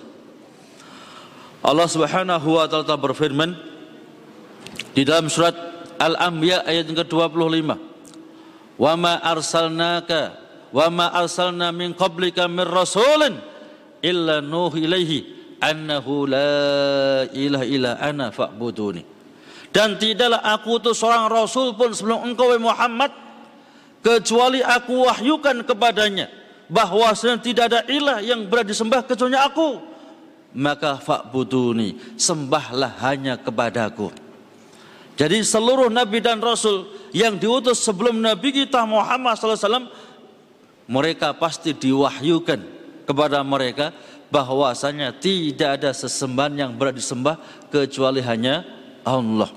Allah 1.66 1.90
Subhanahu 1.90 2.58
wa 2.58 2.66
taala 2.70 2.98
berfirman 2.98 3.58
di 4.94 5.02
dalam 5.02 5.26
surat 5.30 5.71
Al-Anbiya 6.02 6.66
ayat 6.66 6.90
yang 6.90 7.06
ke-25. 7.06 7.70
Wa 8.82 8.94
ma 8.98 9.22
arsalnaka 9.22 10.42
wa 10.74 10.88
ma 10.90 11.06
arsalna 11.14 11.70
min 11.70 11.94
qablika 11.94 12.50
min 12.50 12.66
rasulin 12.66 13.38
illa 14.02 14.42
nuh 14.42 14.74
ilaihi 14.74 15.30
annahu 15.62 16.26
la 16.26 17.30
ilaha 17.30 17.66
illa 17.70 17.92
ana 18.02 18.34
fa'buduni. 18.34 19.06
Dan 19.70 20.02
tidaklah 20.02 20.42
aku 20.42 20.82
itu 20.82 20.92
seorang 20.98 21.30
rasul 21.30 21.78
pun 21.78 21.94
sebelum 21.94 22.26
engkau 22.26 22.50
Muhammad 22.58 23.14
kecuali 24.02 24.66
aku 24.66 25.06
wahyukan 25.06 25.62
kepadanya 25.64 26.28
bahwasanya 26.68 27.38
tidak 27.40 27.66
ada 27.70 27.82
ilah 27.88 28.20
yang 28.20 28.50
berada 28.50 28.74
disembah 28.74 29.06
kecuali 29.06 29.38
aku 29.38 29.78
maka 30.58 31.00
fa'buduni 31.00 32.18
sembahlah 32.18 33.00
hanya 33.06 33.40
kepadaku 33.40 34.12
jadi 35.20 35.44
seluruh 35.44 35.92
nabi 35.92 36.24
dan 36.24 36.40
rasul 36.40 36.88
yang 37.12 37.36
diutus 37.36 37.84
sebelum 37.84 38.20
nabi 38.20 38.52
kita 38.52 38.84
Muhammad 38.88 39.36
SAW 39.38 39.92
mereka 40.88 41.32
pasti 41.36 41.76
diwahyukan 41.76 42.60
kepada 43.08 43.44
mereka 43.44 43.92
bahwasanya 44.32 45.12
tidak 45.20 45.82
ada 45.82 45.92
sesembahan 45.92 46.54
yang 46.56 46.72
berada 46.76 47.00
disembah 47.00 47.36
kecuali 47.68 48.24
hanya 48.24 48.64
Allah 49.04 49.52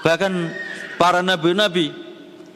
bahkan 0.00 0.52
para 0.96 1.20
nabi-nabi 1.20 1.92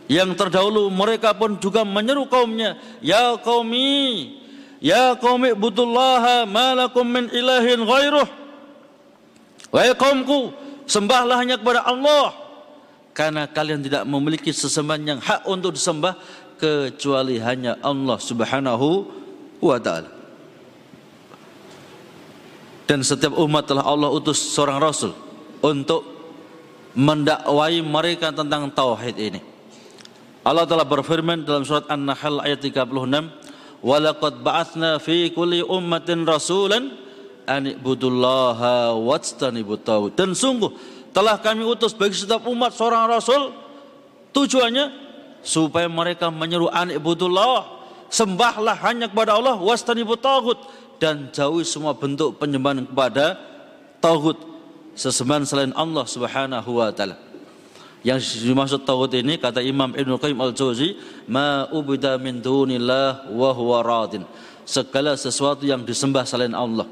yang 0.09 0.33
terdahulu 0.37 0.89
mereka 0.93 1.33
pun 1.33 1.57
juga 1.61 1.85
menyeru 1.85 2.29
kaumnya 2.29 2.77
ya 3.01 3.37
qaumi 3.41 4.45
Ya 4.85 5.17
qaum 5.17 5.41
ibudullaha 5.49 6.45
malakum 6.45 7.09
min 7.09 7.33
ilahin 7.33 7.89
ghairuh. 7.89 8.29
Wahai 9.73 9.97
kaumku, 9.97 10.53
sembahlah 10.89 11.37
hanya 11.41 11.57
kepada 11.61 11.85
Allah. 11.85 12.33
Karena 13.15 13.47
kalian 13.47 13.79
tidak 13.79 14.03
memiliki 14.11 14.51
sesembahan 14.51 15.03
yang 15.07 15.21
hak 15.23 15.47
untuk 15.47 15.79
disembah 15.79 16.19
kecuali 16.59 17.39
hanya 17.39 17.79
Allah 17.79 18.19
Subhanahu 18.19 18.89
wa 19.63 19.79
taala. 19.79 20.11
Dan 22.85 23.01
setiap 23.01 23.39
umat 23.39 23.65
telah 23.65 23.87
Allah 23.87 24.11
utus 24.13 24.37
seorang 24.37 24.83
rasul 24.83 25.17
untuk 25.65 26.05
mendakwai 26.93 27.81
mereka 27.81 28.29
tentang 28.35 28.69
tauhid 28.69 29.17
ini. 29.17 29.41
Allah 30.45 30.69
telah 30.69 30.85
berfirman 30.85 31.49
dalam 31.49 31.65
surat 31.65 31.89
An-Nahl 31.89 32.45
ayat 32.45 32.61
36 32.61 32.85
walaqad 33.81 34.45
ba'athna 34.45 35.01
fi 35.01 35.33
kulli 35.33 35.65
ummatin 35.65 36.29
rasulan 36.29 36.93
an 37.45 37.69
ibudullaha 37.71 38.97
wajtanibut 38.97 39.85
tawud 39.85 40.13
dan 40.17 40.33
sungguh 40.33 40.73
telah 41.15 41.39
kami 41.39 41.63
utus 41.63 41.95
bagi 41.95 42.19
setiap 42.19 42.43
umat 42.51 42.75
seorang 42.75 43.07
rasul. 43.07 43.55
Tujuannya 44.35 44.91
supaya 45.47 45.87
mereka 45.87 46.27
menyeru 46.27 46.67
an 46.67 46.91
ibudullah 46.91 47.87
sembahlah 48.11 48.75
hanya 48.83 49.07
kepada 49.07 49.39
Allah 49.39 49.55
wastanibut 49.63 50.19
tauhid. 50.19 50.59
Dan 50.99 51.31
jauhi 51.31 51.63
semua 51.63 51.95
bentuk 51.95 52.35
penyembahan 52.43 52.83
kepada 52.83 53.39
tauhid. 54.03 54.35
Sesembahan 54.99 55.47
selain 55.47 55.73
Allah 55.79 56.03
Subhanahu 56.03 56.83
wa 56.83 56.91
taala. 56.91 57.15
Yang 58.03 58.43
dimaksud 58.43 58.83
tauhid 58.83 59.23
ini 59.23 59.39
kata 59.39 59.63
Imam 59.63 59.95
Ibn 59.95 60.13
Qayyim 60.19 60.39
Al-Jauzi, 60.39 60.99
ma 61.31 61.71
ubida 61.71 62.19
min 62.19 62.43
dunillah 62.43 63.31
wa 63.31 63.51
huwa 63.55 63.87
radin. 63.87 64.27
Segala 64.67 65.15
sesuatu 65.15 65.63
yang 65.63 65.87
disembah 65.87 66.27
selain 66.27 66.53
Allah. 66.53 66.91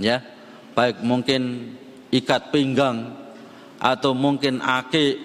Ya. 0.00 0.24
Baik 0.72 1.04
mungkin 1.04 1.74
ikat 2.12 2.52
pinggang 2.52 3.12
atau 3.82 4.16
mungkin 4.16 4.62
akik 4.62 5.18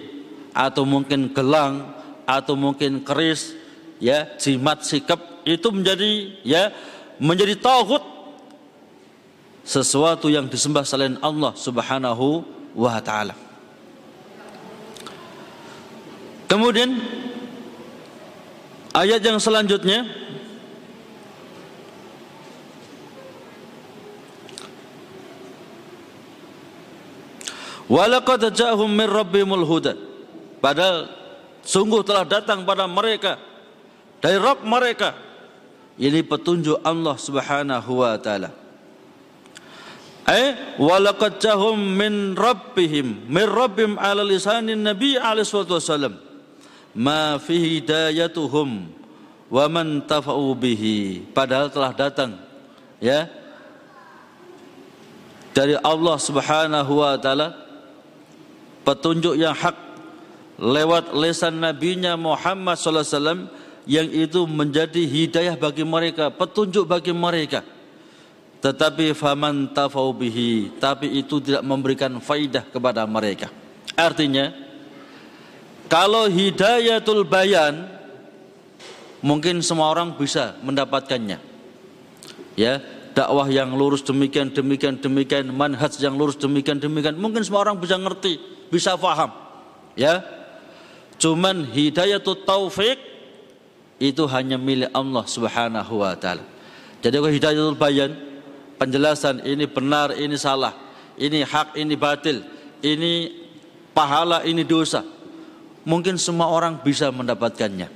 atau 0.52 0.82
mungkin 0.82 1.30
gelang 1.30 1.94
atau 2.28 2.58
mungkin 2.58 3.00
keris 3.06 3.54
ya 4.02 4.26
jimat 4.36 4.82
sikap 4.82 5.46
itu 5.46 5.68
menjadi 5.70 6.10
ya 6.42 6.74
menjadi 7.16 7.54
tauhid 7.56 8.02
sesuatu 9.62 10.32
yang 10.32 10.48
disembah 10.48 10.82
selain 10.82 11.20
Allah 11.20 11.52
Subhanahu 11.54 12.42
wa 12.72 12.96
taala. 13.04 13.36
Kemudian 16.48 16.96
ayat 18.96 19.20
yang 19.20 19.36
selanjutnya 19.36 20.08
Walaqad 27.88 28.52
ja'ahum 28.52 28.92
min 28.92 29.08
rabbimul 29.08 29.64
huda. 29.64 29.96
Padahal 30.60 31.08
sungguh 31.64 32.04
telah 32.04 32.28
datang 32.28 32.68
pada 32.68 32.84
mereka 32.84 33.40
dari 34.20 34.36
Rabb 34.36 34.66
mereka 34.66 35.14
ini 35.98 36.20
petunjuk 36.22 36.84
Allah 36.84 37.16
Subhanahu 37.16 37.90
wa 38.04 38.14
taala. 38.20 38.50
Eh 40.28 40.76
walaqad 40.76 41.40
ja'ahum 41.40 41.80
min 41.80 42.36
rabbihim 42.36 43.24
min 43.32 43.46
rabbim 43.48 43.96
ala 43.96 44.20
lisanin 44.20 44.84
nabi 44.84 45.16
alaihi 45.16 45.48
wasallam 45.48 46.20
ma 46.92 47.40
fi 47.40 47.80
hidayatuhum 47.80 48.92
wa 49.48 49.64
man 49.72 50.04
tafa'u 50.04 50.52
bihi. 50.52 51.24
Padahal 51.32 51.72
telah 51.72 51.96
datang 51.96 52.36
ya 53.00 53.24
dari 55.56 55.78
Allah 55.80 56.16
Subhanahu 56.20 56.92
wa 57.00 57.16
taala 57.16 57.67
petunjuk 58.88 59.36
yang 59.36 59.52
hak 59.52 59.76
lewat 60.56 61.12
lesan 61.12 61.60
nabinya 61.60 62.16
Muhammad 62.16 62.80
sallallahu 62.80 63.04
alaihi 63.04 63.20
wasallam 63.20 63.40
yang 63.84 64.08
itu 64.08 64.40
menjadi 64.48 65.04
hidayah 65.04 65.56
bagi 65.60 65.84
mereka, 65.84 66.32
petunjuk 66.32 66.88
bagi 66.88 67.12
mereka. 67.12 67.60
Tetapi 68.58 69.12
faman 69.12 69.70
tafau 69.76 70.10
bihi, 70.16 70.80
tapi 70.80 71.20
itu 71.20 71.38
tidak 71.38 71.62
memberikan 71.62 72.16
faidah 72.18 72.64
kepada 72.64 73.04
mereka. 73.04 73.52
Artinya, 73.94 74.50
kalau 75.86 76.26
hidayatul 76.26 77.22
bayan 77.28 77.86
mungkin 79.22 79.62
semua 79.62 79.92
orang 79.92 80.16
bisa 80.16 80.58
mendapatkannya. 80.64 81.38
Ya, 82.58 82.82
dakwah 83.18 83.50
yang 83.50 83.74
lurus 83.74 84.06
demikian 84.06 84.54
demikian 84.54 85.02
demikian, 85.02 85.50
manhaj 85.50 85.98
yang 85.98 86.14
lurus 86.14 86.38
demikian 86.38 86.78
demikian, 86.78 87.18
mungkin 87.18 87.42
semua 87.42 87.66
orang 87.66 87.74
bisa 87.82 87.98
ngerti 87.98 88.38
bisa 88.70 88.94
faham. 88.94 89.34
Ya. 89.98 90.22
Cuman 91.18 91.66
hidayatut 91.66 92.46
taufik 92.46 92.94
itu 93.98 94.22
hanya 94.30 94.54
milik 94.54 94.94
Allah 94.94 95.26
Subhanahu 95.26 95.98
wa 95.98 96.14
taala. 96.14 96.46
Jadi 97.02 97.18
kalau 97.18 97.34
hidayatul 97.34 97.74
bayan, 97.74 98.14
penjelasan 98.78 99.42
ini 99.42 99.66
benar, 99.66 100.14
ini 100.14 100.38
salah, 100.38 100.78
ini 101.18 101.42
hak, 101.42 101.74
ini 101.74 101.98
batil, 101.98 102.46
ini 102.86 103.34
pahala, 103.90 104.46
ini 104.46 104.62
dosa. 104.62 105.02
Mungkin 105.82 106.14
semua 106.22 106.46
orang 106.54 106.78
bisa 106.78 107.10
mendapatkannya. 107.10 107.90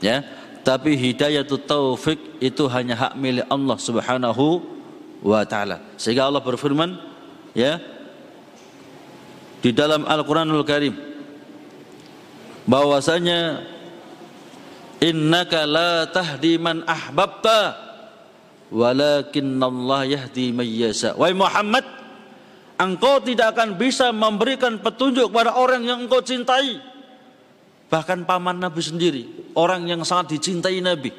Ya, 0.00 0.24
tapi 0.60 0.96
hidayatut 0.96 1.64
taufik 1.64 2.18
itu 2.40 2.68
hanya 2.68 2.96
hak 2.96 3.12
milik 3.16 3.46
Allah 3.48 3.78
Subhanahu 3.80 4.60
wa 5.24 5.44
taala. 5.44 5.80
Sehingga 5.96 6.28
Allah 6.28 6.44
berfirman, 6.44 6.96
ya, 7.56 7.80
di 9.60 9.70
dalam 9.72 10.08
Al-Qur'anul 10.08 10.64
Karim 10.64 10.96
bahwasanya 12.64 13.64
innaka 15.00 15.64
la 15.64 16.08
tahdi 16.08 16.56
man 16.60 16.84
ahbabta 16.84 17.76
walakinnallaha 18.72 20.08
yahdi 20.08 20.52
man 20.52 20.68
yasha. 20.68 21.16
Wahai 21.16 21.36
Muhammad, 21.36 21.84
engkau 22.80 23.20
tidak 23.20 23.56
akan 23.56 23.76
bisa 23.76 24.12
memberikan 24.12 24.80
petunjuk 24.80 25.32
kepada 25.32 25.56
orang 25.56 25.84
yang 25.84 26.04
engkau 26.04 26.24
cintai. 26.24 26.89
Bahkan 27.90 28.22
paman 28.22 28.62
Nabi 28.62 28.80
sendiri, 28.80 29.22
orang 29.58 29.84
yang 29.90 30.06
sangat 30.06 30.38
dicintai 30.38 30.78
Nabi. 30.78 31.10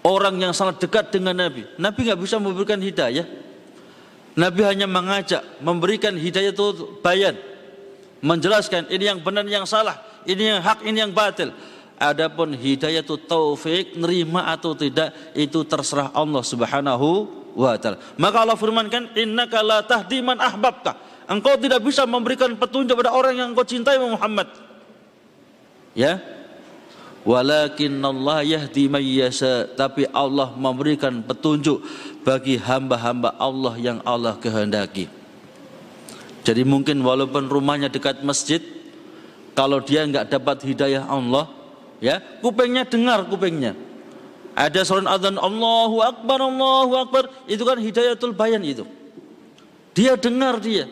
Orang 0.00 0.40
yang 0.40 0.56
sangat 0.56 0.80
dekat 0.80 1.12
dengan 1.12 1.36
Nabi. 1.36 1.68
Nabi 1.76 2.00
nggak 2.08 2.20
bisa 2.22 2.40
memberikan 2.40 2.80
hidayah 2.80 3.26
Nabi 4.36 4.62
hanya 4.68 4.84
mengajak, 4.84 5.40
memberikan 5.64 6.12
hidayah 6.12 6.52
itu 6.52 7.00
bayan, 7.00 7.40
menjelaskan 8.20 8.84
ini 8.92 9.08
yang 9.08 9.24
benar, 9.24 9.48
yang 9.48 9.64
salah, 9.64 9.96
ini 10.28 10.52
yang 10.52 10.60
hak, 10.60 10.84
ini 10.84 11.00
yang 11.00 11.12
batil. 11.16 11.56
Adapun 11.96 12.52
hidayah 12.52 13.00
itu 13.00 13.16
taufik, 13.16 13.96
nerima 13.96 14.52
atau 14.52 14.76
tidak 14.76 15.32
itu 15.32 15.64
terserah 15.64 16.12
Allah 16.12 16.44
Subhanahu 16.44 17.08
wa 17.56 17.72
taala. 17.80 17.96
Maka 18.20 18.44
Allah 18.44 18.60
firmankan, 18.60 19.16
"Innaka 19.16 19.64
la 19.64 19.80
tahdi 19.80 20.20
man 20.20 20.36
ahbabta." 20.36 20.92
Engkau 21.32 21.56
tidak 21.56 21.80
bisa 21.80 22.04
memberikan 22.04 22.52
petunjuk 22.60 22.92
pada 23.00 23.16
orang 23.16 23.40
yang 23.40 23.48
engkau 23.56 23.64
cintai 23.64 23.96
Muhammad. 23.96 24.52
Ya, 25.96 26.20
Walakin 27.26 27.98
Allah 28.06 28.46
yahdi 28.46 28.86
man 28.86 29.02
yasha. 29.02 29.66
Tapi 29.66 30.06
Allah 30.14 30.54
memberikan 30.54 31.26
petunjuk 31.26 31.82
bagi 32.22 32.54
hamba-hamba 32.54 33.34
Allah 33.34 33.74
yang 33.82 33.98
Allah 34.06 34.38
kehendaki. 34.38 35.10
Jadi 36.46 36.62
mungkin 36.62 37.02
walaupun 37.02 37.50
rumahnya 37.50 37.90
dekat 37.90 38.22
masjid, 38.22 38.62
kalau 39.58 39.82
dia 39.82 40.06
nggak 40.06 40.30
dapat 40.30 40.62
hidayah 40.62 41.02
Allah, 41.10 41.50
ya 41.98 42.22
kupingnya 42.38 42.86
dengar 42.86 43.26
kupingnya. 43.26 43.74
Ada 44.54 44.86
suara 44.86 45.18
adzan 45.18 45.42
Allahu 45.42 46.06
Akbar, 46.06 46.38
Allahu 46.46 46.94
Akbar, 46.94 47.26
itu 47.50 47.66
kan 47.66 47.82
hidayatul 47.82 48.30
bayan 48.38 48.62
itu. 48.62 48.86
Dia 49.98 50.14
dengar 50.14 50.62
dia, 50.62 50.86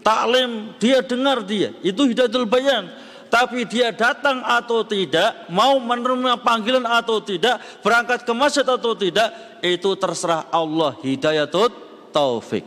taklim 0.00 0.72
dia 0.80 1.04
dengar 1.04 1.44
dia, 1.44 1.76
itu 1.84 2.00
hidayatul 2.08 2.48
bayan 2.48 2.88
tapi 3.26 3.66
dia 3.66 3.90
datang 3.90 4.40
atau 4.42 4.86
tidak, 4.86 5.50
mau 5.50 5.76
menerima 5.82 6.40
panggilan 6.40 6.86
atau 6.86 7.18
tidak, 7.18 7.58
berangkat 7.82 8.22
ke 8.22 8.32
masjid 8.32 8.64
atau 8.64 8.94
tidak, 8.94 9.34
itu 9.60 9.90
terserah 9.98 10.46
Allah 10.54 10.94
hidayatut 11.02 11.70
taufik. 12.14 12.64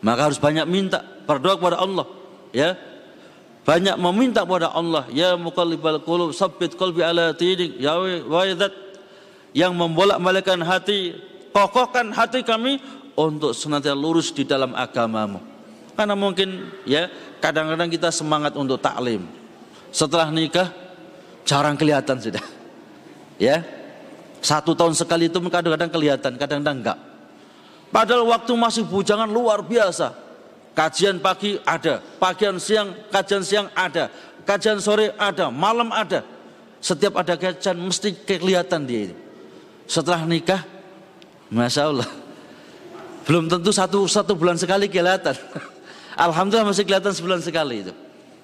Maka 0.00 0.32
harus 0.32 0.40
banyak 0.40 0.64
minta, 0.64 1.04
berdoa 1.28 1.60
kepada 1.60 1.76
Allah, 1.78 2.06
ya. 2.50 2.74
Banyak 3.60 4.00
meminta 4.00 4.42
kepada 4.42 4.72
Allah, 4.72 5.04
ya 5.12 5.36
muqallibal 5.36 6.00
qulub, 6.00 6.32
sabbit 6.32 6.74
qalbi 6.74 7.04
ala 7.04 7.36
tidik, 7.36 7.76
ya 7.76 8.00
waidat 8.24 8.72
yang 9.52 9.76
membolak-balikkan 9.76 10.64
hati, 10.64 11.14
kokohkan 11.52 12.10
hati 12.10 12.40
kami 12.40 12.80
untuk 13.14 13.52
senantiasa 13.52 13.94
lurus 13.94 14.32
di 14.32 14.48
dalam 14.48 14.72
agamamu. 14.72 15.44
Karena 15.92 16.16
mungkin 16.16 16.72
ya 16.88 17.12
kadang-kadang 17.44 17.92
kita 17.92 18.08
semangat 18.08 18.56
untuk 18.56 18.80
taklim, 18.80 19.28
setelah 19.90 20.30
nikah 20.30 20.70
jarang 21.44 21.74
kelihatan 21.74 22.16
sudah. 22.18 22.44
Ya. 23.36 23.62
Satu 24.40 24.72
tahun 24.72 24.96
sekali 24.96 25.28
itu 25.28 25.36
kadang-kadang 25.36 25.92
kelihatan, 25.92 26.32
kadang-kadang 26.40 26.76
enggak. 26.80 26.98
Padahal 27.90 28.24
waktu 28.24 28.52
masih 28.56 28.86
bujangan 28.88 29.28
luar 29.28 29.60
biasa. 29.60 30.16
Kajian 30.70 31.18
pagi 31.18 31.58
ada, 31.66 31.98
pagian 32.22 32.56
siang, 32.56 32.94
kajian 33.10 33.42
siang 33.42 33.66
ada, 33.74 34.08
kajian 34.46 34.78
sore 34.78 35.12
ada, 35.18 35.50
malam 35.50 35.90
ada. 35.90 36.22
Setiap 36.80 37.20
ada 37.20 37.36
kajian 37.36 37.76
mesti 37.76 38.14
kelihatan 38.24 38.86
dia 38.88 39.10
itu. 39.10 39.16
Setelah 39.90 40.22
nikah, 40.24 40.62
masya 41.50 41.90
Allah, 41.90 42.08
belum 43.26 43.50
tentu 43.50 43.74
satu 43.74 44.06
satu 44.06 44.32
bulan 44.38 44.56
sekali 44.56 44.86
kelihatan. 44.86 45.34
Alhamdulillah 46.30 46.70
masih 46.70 46.86
kelihatan 46.86 47.12
sebulan 47.12 47.42
sekali 47.42 47.84
itu. 47.84 47.92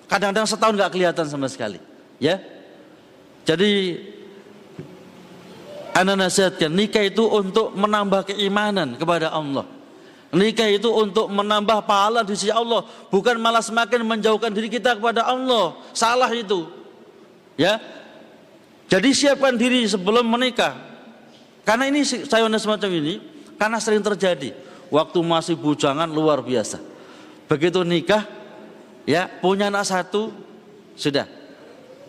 Kadang-kadang 0.06 0.46
setahun 0.46 0.74
nggak 0.78 0.92
kelihatan 0.94 1.26
sama 1.26 1.50
sekali. 1.50 1.82
Ya. 2.22 2.38
Jadi 3.46 4.02
Anda 5.94 6.14
nasihatkan 6.14 6.70
nikah 6.70 7.02
itu 7.06 7.24
untuk 7.26 7.74
menambah 7.74 8.34
keimanan 8.34 8.94
kepada 8.94 9.34
Allah. 9.34 9.66
Nikah 10.34 10.68
itu 10.68 10.90
untuk 10.90 11.30
menambah 11.30 11.86
pahala 11.86 12.26
di 12.26 12.34
sisi 12.34 12.50
Allah, 12.50 12.84
bukan 13.08 13.38
malah 13.38 13.62
semakin 13.62 14.02
menjauhkan 14.02 14.50
diri 14.50 14.68
kita 14.68 14.98
kepada 14.98 15.24
Allah. 15.24 15.78
Salah 15.96 16.28
itu. 16.34 16.68
Ya. 17.56 17.80
Jadi 18.86 19.10
siapkan 19.16 19.56
diri 19.56 19.86
sebelum 19.88 20.26
menikah. 20.28 20.76
Karena 21.66 21.90
ini 21.90 22.06
saya 22.06 22.46
semacam 22.46 22.90
ini 22.94 23.14
karena 23.58 23.78
sering 23.82 24.04
terjadi. 24.04 24.54
Waktu 24.86 25.18
masih 25.18 25.58
bujangan 25.58 26.06
luar 26.06 26.38
biasa. 26.44 26.78
Begitu 27.50 27.82
nikah 27.82 28.22
Ya, 29.06 29.30
punya 29.30 29.70
anak 29.70 29.86
satu 29.86 30.34
sudah. 30.98 31.30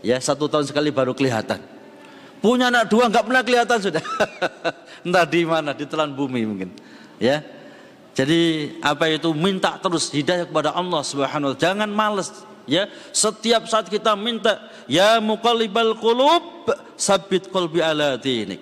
Ya, 0.02 0.18
satu 0.18 0.50
tahun 0.50 0.66
sekali 0.66 0.90
baru 0.90 1.14
kelihatan. 1.14 1.62
Punya 2.42 2.74
anak 2.74 2.90
dua 2.90 3.10
nggak 3.10 3.26
pernah 3.26 3.44
kelihatan 3.46 3.78
sudah. 3.78 4.04
Entah 5.06 5.26
di 5.30 5.42
mana, 5.46 5.78
di 5.78 5.86
telan 5.86 6.18
bumi 6.18 6.42
mungkin. 6.46 6.70
Ya. 7.22 7.46
Jadi 8.18 8.74
apa 8.82 9.14
itu 9.14 9.30
minta 9.38 9.78
terus 9.78 10.10
hidayah 10.10 10.50
kepada 10.50 10.74
Allah 10.74 11.06
Subhanahu 11.06 11.54
Jangan 11.54 11.86
males. 11.86 12.34
Ya, 12.68 12.90
setiap 13.16 13.64
saat 13.70 13.88
kita 13.88 14.12
minta, 14.18 14.60
ya 14.92 15.24
muqallibal 15.24 15.96
qulub, 15.96 16.68
sabit 17.00 17.48
qalbi 17.48 17.80
ala 17.80 18.20
dinik. 18.20 18.60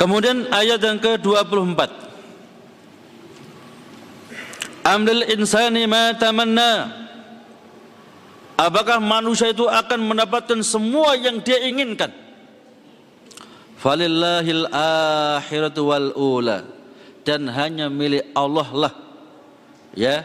Kemudian 0.00 0.48
ayat 0.48 0.80
yang 0.80 0.96
ke-24. 0.96 1.76
Amlil 4.80 5.28
insani 5.28 5.84
ma 5.84 6.16
tamanna. 6.16 6.88
Apakah 8.56 8.96
manusia 8.96 9.52
itu 9.52 9.68
akan 9.68 10.00
mendapatkan 10.08 10.64
semua 10.64 11.20
yang 11.20 11.44
dia 11.44 11.60
inginkan? 11.60 12.08
Falillahil 13.76 14.72
akhiratu 14.72 15.92
wal 15.92 16.16
ula. 16.16 16.64
Dan 17.20 17.52
hanya 17.52 17.92
milik 17.92 18.24
Allah 18.32 18.68
lah. 18.72 18.94
Ya, 19.92 20.24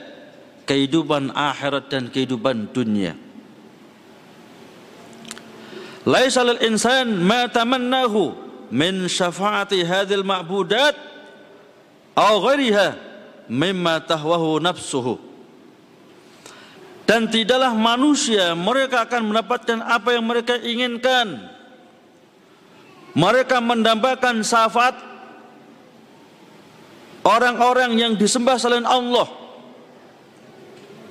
kehidupan 0.64 1.36
akhirat 1.36 1.92
dan 1.92 2.08
kehidupan 2.08 2.72
dunia. 2.72 3.20
Laisa 6.08 6.48
lil 6.48 6.64
insan 6.64 7.20
ma 7.28 7.52
tamannahu 7.52 8.45
min 8.74 9.06
syafaati 9.06 9.86
hadhil 9.86 10.26
ma'budat 10.26 10.96
aw 12.16 12.34
ghairiha 12.42 12.98
mimma 13.52 14.02
tahwahu 14.06 14.62
nafsuhu. 14.62 15.22
Dan 17.06 17.30
tidaklah 17.30 17.78
manusia 17.78 18.58
mereka 18.58 19.06
akan 19.06 19.30
mendapatkan 19.30 19.78
apa 19.86 20.10
yang 20.18 20.26
mereka 20.26 20.58
inginkan. 20.58 21.54
Mereka 23.14 23.62
mendambakan 23.62 24.42
syafaat 24.42 24.98
orang-orang 27.22 27.94
yang 27.96 28.14
disembah 28.18 28.58
selain 28.58 28.84
Allah. 28.90 29.30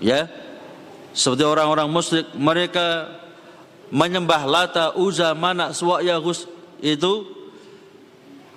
Ya 0.03 0.27
seperti 1.14 1.47
orang-orang 1.47 1.87
musyrik 1.87 2.27
mereka 2.35 3.07
menyembah 3.95 4.43
Lata, 4.51 4.99
Uza, 4.99 5.31
Manak, 5.31 5.79
Suwa, 5.79 6.03
Yagus 6.03 6.51
itu 6.83 7.23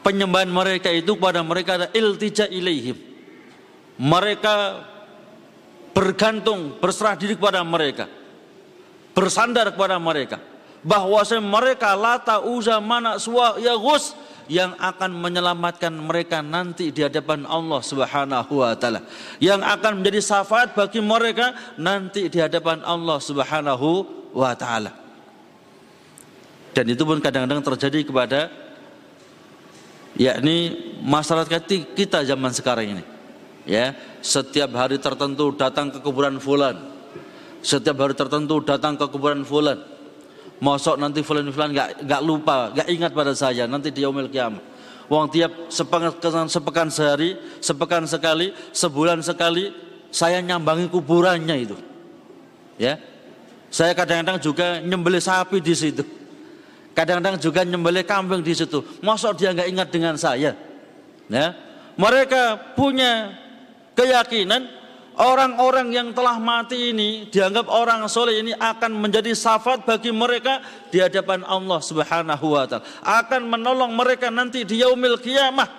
penyembahan 0.08 0.48
mereka 0.48 0.88
itu 0.88 1.20
kepada 1.20 1.44
mereka 1.44 1.76
ada 1.76 1.88
iltija 1.92 2.48
ilaihim. 2.48 2.96
Mereka 4.00 4.56
bergantung, 5.92 6.80
berserah 6.80 7.20
diri 7.20 7.36
kepada 7.36 7.60
mereka. 7.68 8.08
Bersandar 9.12 9.76
kepada 9.76 10.00
mereka. 10.00 10.40
Bahwasanya 10.80 11.44
mereka 11.44 11.92
lata 12.00 12.40
uza 12.40 12.80
mana 12.80 13.20
suwa 13.20 13.60
yagus 13.60 14.16
yang 14.48 14.80
akan 14.80 15.12
menyelamatkan 15.12 15.92
mereka 15.92 16.40
nanti 16.40 16.96
di 16.96 17.04
hadapan 17.04 17.44
Allah 17.44 17.84
Subhanahu 17.84 18.64
wa 18.64 18.72
taala. 18.80 19.04
Yang 19.44 19.60
akan 19.68 19.92
menjadi 20.00 20.24
syafaat 20.24 20.72
bagi 20.72 21.04
mereka 21.04 21.52
nanti 21.76 22.32
di 22.32 22.40
hadapan 22.40 22.80
Allah 22.88 23.20
Subhanahu 23.20 23.90
wa 24.32 24.56
taala. 24.56 24.96
Dan 26.72 26.86
itu 26.94 27.04
pun 27.04 27.20
kadang-kadang 27.20 27.66
terjadi 27.66 28.06
kepada 28.06 28.67
yakni 30.18 30.74
masyarakat 31.06 31.62
kita 31.94 32.26
zaman 32.26 32.52
sekarang 32.52 33.00
ini 33.00 33.04
ya 33.70 33.94
setiap 34.20 34.74
hari 34.74 34.98
tertentu 34.98 35.54
datang 35.54 35.94
ke 35.94 36.02
kuburan 36.02 36.42
fulan 36.42 36.76
setiap 37.62 38.02
hari 38.02 38.18
tertentu 38.18 38.60
datang 38.66 38.98
ke 38.98 39.06
kuburan 39.08 39.46
fulan 39.46 39.78
Mosok 40.58 40.98
nanti 40.98 41.22
fulan 41.22 41.46
fulan 41.54 41.70
gak, 41.70 42.02
gak 42.02 42.22
lupa, 42.26 42.74
gak 42.74 42.90
ingat 42.90 43.14
pada 43.14 43.34
saya 43.38 43.70
nanti 43.70 43.94
di 43.94 44.02
yaumil 44.02 44.26
kiamat. 44.26 44.62
Wong 45.08 45.30
tiap 45.30 45.70
sepekan, 45.70 46.50
sepekan 46.50 46.90
sehari, 46.90 47.38
sepekan 47.62 48.04
sekali, 48.10 48.52
sebulan 48.74 49.22
sekali 49.22 49.70
saya 50.10 50.42
nyambangi 50.42 50.90
kuburannya 50.90 51.56
itu. 51.62 51.78
Ya. 52.82 52.98
Saya 53.70 53.94
kadang-kadang 53.94 54.42
juga 54.42 54.82
nyembelih 54.82 55.22
sapi 55.22 55.62
di 55.62 55.78
situ. 55.78 56.04
Kadang-kadang 56.98 57.38
juga 57.38 57.62
nyembelih 57.62 58.02
kambing 58.02 58.42
di 58.42 58.58
situ. 58.58 58.82
Masuk 59.06 59.38
dia 59.38 59.54
nggak 59.54 59.70
ingat 59.70 59.88
dengan 59.94 60.18
saya. 60.18 60.58
Ya. 61.30 61.48
Mereka 61.94 62.74
punya 62.74 63.38
keyakinan 63.94 64.66
orang-orang 65.14 65.94
yang 65.94 66.10
telah 66.10 66.42
mati 66.42 66.90
ini 66.90 67.30
dianggap 67.30 67.70
orang 67.70 68.02
soleh 68.10 68.42
ini 68.42 68.50
akan 68.58 68.98
menjadi 68.98 69.30
syafaat 69.38 69.86
bagi 69.86 70.10
mereka 70.10 70.58
di 70.90 70.98
hadapan 70.98 71.46
Allah 71.46 71.78
Subhanahu 71.86 72.58
wa 72.58 72.66
taala. 72.66 72.86
Akan 73.06 73.46
menolong 73.46 73.94
mereka 73.94 74.34
nanti 74.34 74.66
di 74.66 74.82
yaumil 74.82 75.22
kiamah. 75.22 75.70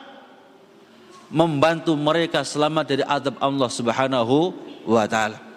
Membantu 1.34 1.98
mereka 1.98 2.46
selamat 2.46 2.84
dari 2.86 3.02
adab 3.02 3.34
Allah 3.42 3.66
Subhanahu 3.66 4.54
wa 4.86 5.02
taala. 5.10 5.47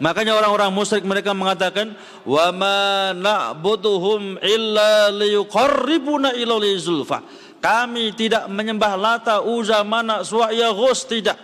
Makanya 0.00 0.32
orang-orang 0.32 0.72
musyrik 0.72 1.04
mereka 1.04 1.36
mengatakan 1.36 1.92
wa 2.24 2.48
ma 2.56 3.12
na'buduhum 3.12 4.40
illa 4.40 5.12
liyuqarribuna 5.12 6.32
ila 6.40 6.56
zulfa. 6.80 7.20
Kami 7.60 8.16
tidak 8.16 8.48
menyembah 8.48 8.96
Lata, 8.96 9.44
Uza, 9.44 9.84
Mana, 9.84 10.24
Suwaya, 10.24 10.72
Ghus 10.72 11.04
tidak. 11.04 11.36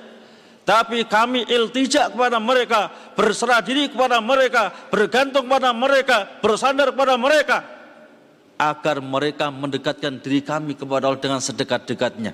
Tapi 0.65 1.05
kami 1.05 1.45
iltija 1.47 2.11
kepada 2.11 2.41
mereka, 2.41 2.89
berserah 3.13 3.61
diri 3.61 3.93
kepada 3.93 4.19
mereka, 4.25 4.73
bergantung 4.89 5.47
kepada 5.47 5.71
mereka, 5.77 6.41
bersandar 6.41 6.91
kepada 6.91 7.15
mereka 7.21 7.77
agar 8.57 9.05
mereka 9.05 9.53
mendekatkan 9.53 10.17
diri 10.19 10.41
kami 10.41 10.73
kepada 10.73 11.13
Allah 11.13 11.21
dengan 11.21 11.41
sedekat-dekatnya. 11.45 12.33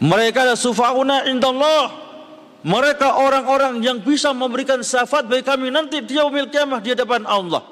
Mereka 0.00 0.38
adalah 0.48 0.56
sufauna 0.56 1.28
indallah 1.28 2.09
mereka 2.60 3.16
orang-orang 3.16 3.80
yang 3.80 4.04
bisa 4.04 4.36
memberikan 4.36 4.84
syafaat 4.84 5.24
bagi 5.24 5.40
kami 5.40 5.72
nanti 5.72 6.04
di 6.04 6.20
yaumil 6.20 6.52
kiamah 6.52 6.84
di 6.84 6.92
hadapan 6.92 7.24
Allah. 7.24 7.64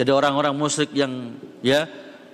Jadi 0.00 0.08
orang-orang 0.08 0.56
musyrik 0.56 0.96
yang 0.96 1.36
ya 1.60 1.84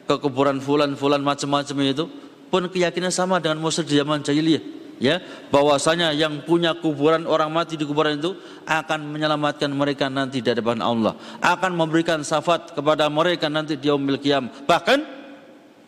ke 0.07 0.15
kuburan 0.23 0.63
fulan-fulan 0.63 1.19
macam-macam 1.19 1.77
itu 1.83 2.07
pun 2.47 2.63
keyakinan 2.71 3.11
sama 3.11 3.43
dengan 3.43 3.59
musyrik 3.59 3.91
di 3.91 3.99
zaman 3.99 4.23
jahiliyah 4.23 4.63
ya. 5.03 5.19
Bahwasanya 5.51 6.15
yang 6.15 6.47
punya 6.47 6.79
kuburan 6.79 7.27
orang 7.27 7.51
mati 7.51 7.75
di 7.75 7.83
kuburan 7.83 8.23
itu 8.23 8.39
akan 8.63 9.11
menyelamatkan 9.11 9.67
mereka 9.75 10.07
nanti 10.07 10.39
di 10.39 10.47
hadapan 10.47 10.79
Allah. 10.79 11.19
Akan 11.43 11.75
memberikan 11.75 12.23
syafaat 12.23 12.71
kepada 12.71 13.11
mereka 13.11 13.51
nanti 13.51 13.75
di 13.75 13.91
yaumil 13.91 14.23
qiyam 14.23 14.47
bahkan 14.63 15.03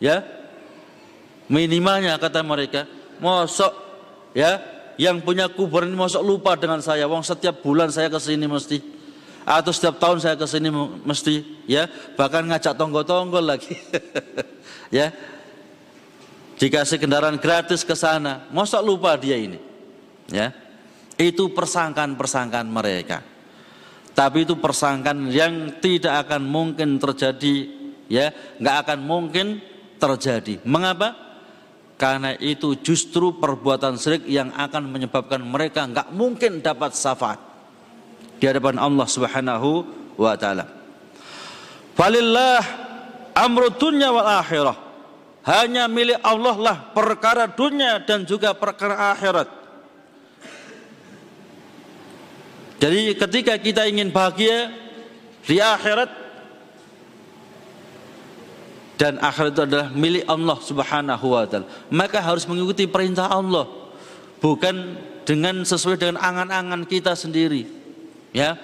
ya 0.03 0.19
minimalnya 1.47 2.19
kata 2.19 2.43
mereka 2.43 2.83
mosok 3.23 3.71
ya 4.35 4.78
yang 4.99 5.23
punya 5.23 5.47
kuburan 5.47 5.87
ini 5.87 5.95
masuk 5.95 6.19
lupa 6.19 6.59
dengan 6.59 6.83
saya. 6.83 7.07
Wong 7.07 7.23
setiap 7.23 7.63
bulan 7.63 7.87
saya 7.87 8.11
ke 8.11 8.19
sini 8.19 8.43
mesti. 8.51 8.83
Atau 9.47 9.71
setiap 9.71 9.95
tahun 9.95 10.19
saya 10.19 10.35
ke 10.35 10.43
sini 10.43 10.67
mesti 11.07 11.63
ya. 11.71 11.87
Bahkan 12.19 12.51
ngajak 12.51 12.75
tonggo-tonggo 12.75 13.39
lagi. 13.39 13.73
Ya. 14.89 15.13
Dikasih 16.57 16.97
kendaraan 16.97 17.37
gratis 17.37 17.85
ke 17.85 17.93
sana. 17.93 18.49
Masa 18.49 18.81
lupa 18.81 19.13
dia 19.13 19.37
ini. 19.37 19.61
Ya. 20.33 20.49
Itu 21.13 21.53
persangkaan-persangkaan 21.53 22.65
mereka. 22.65 23.21
Tapi 24.17 24.49
itu 24.49 24.57
persangkaan 24.57 25.29
yang 25.29 25.77
tidak 25.77 26.25
akan 26.25 26.41
mungkin 26.41 26.97
terjadi 26.97 27.69
ya. 28.09 28.33
Nggak 28.57 28.77
akan 28.81 28.99
mungkin 29.05 29.47
terjadi. 30.01 30.57
Mengapa 30.65 31.28
karena 31.99 32.31
itu 32.39 32.79
justru 32.79 33.35
perbuatan 33.35 33.99
syirik 33.99 34.23
yang 34.23 34.55
akan 34.55 34.87
menyebabkan 34.87 35.43
mereka 35.43 35.83
nggak 35.83 36.15
mungkin 36.15 36.63
dapat 36.63 36.95
syafaat 36.95 37.43
di 38.39 38.47
hadapan 38.47 38.79
Allah 38.79 39.03
Subhanahu 39.03 39.69
wa 40.15 40.33
taala. 40.39 40.63
Falillah 41.99 42.63
amru 43.35 43.67
wal 43.91 44.31
akhirah. 44.39 44.77
Hanya 45.43 45.91
milik 45.91 46.19
Allah 46.23 46.55
lah 46.55 46.77
perkara 46.95 47.51
dunia 47.51 47.99
dan 48.07 48.23
juga 48.23 48.55
perkara 48.55 49.11
akhirat. 49.11 49.49
Jadi 52.79 53.11
ketika 53.11 53.59
kita 53.59 53.83
ingin 53.91 54.07
bahagia 54.07 54.71
di 55.43 55.59
akhirat 55.59 56.11
dan 58.99 59.15
akhirat 59.23 59.55
itu 59.55 59.63
adalah 59.63 59.87
milik 59.95 60.27
Allah 60.27 60.59
Subhanahu 60.59 61.25
wa 61.31 61.47
taala. 61.47 61.65
Maka 61.87 62.19
harus 62.19 62.43
mengikuti 62.43 62.83
perintah 62.83 63.31
Allah 63.31 63.63
bukan 64.43 64.99
dengan 65.23 65.63
sesuai 65.63 65.95
dengan 65.95 66.19
angan-angan 66.19 66.83
kita 66.83 67.15
sendiri. 67.15 67.63
Ya. 68.35 68.59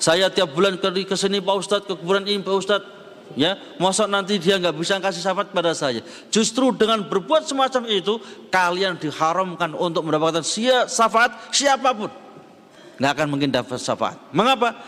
Saya 0.00 0.30
tiap 0.32 0.54
bulan 0.56 0.78
ke 0.80 0.88
ke 1.04 1.16
sini 1.18 1.42
Pak 1.42 1.56
Ustadz, 1.60 1.84
ke 1.90 1.92
kuburan 1.98 2.24
ini 2.24 2.38
Pak 2.40 2.54
Ustadz. 2.54 2.98
Ya, 3.38 3.54
masa 3.78 4.10
nanti 4.10 4.42
dia 4.42 4.58
nggak 4.58 4.74
bisa 4.74 4.98
kasih 4.98 5.22
syafaat 5.22 5.54
pada 5.54 5.70
saya. 5.70 6.02
Justru 6.34 6.74
dengan 6.74 7.06
berbuat 7.06 7.46
semacam 7.46 7.86
itu, 7.86 8.18
kalian 8.50 8.98
diharamkan 8.98 9.70
untuk 9.78 10.02
mendapatkan 10.02 10.42
syafaat 10.90 11.54
siapa 11.54 11.94
pun. 11.94 12.10
Nggak 12.98 13.10
akan 13.14 13.26
mungkin 13.30 13.54
dapat 13.54 13.78
syafaat. 13.78 14.18
Mengapa? 14.34 14.82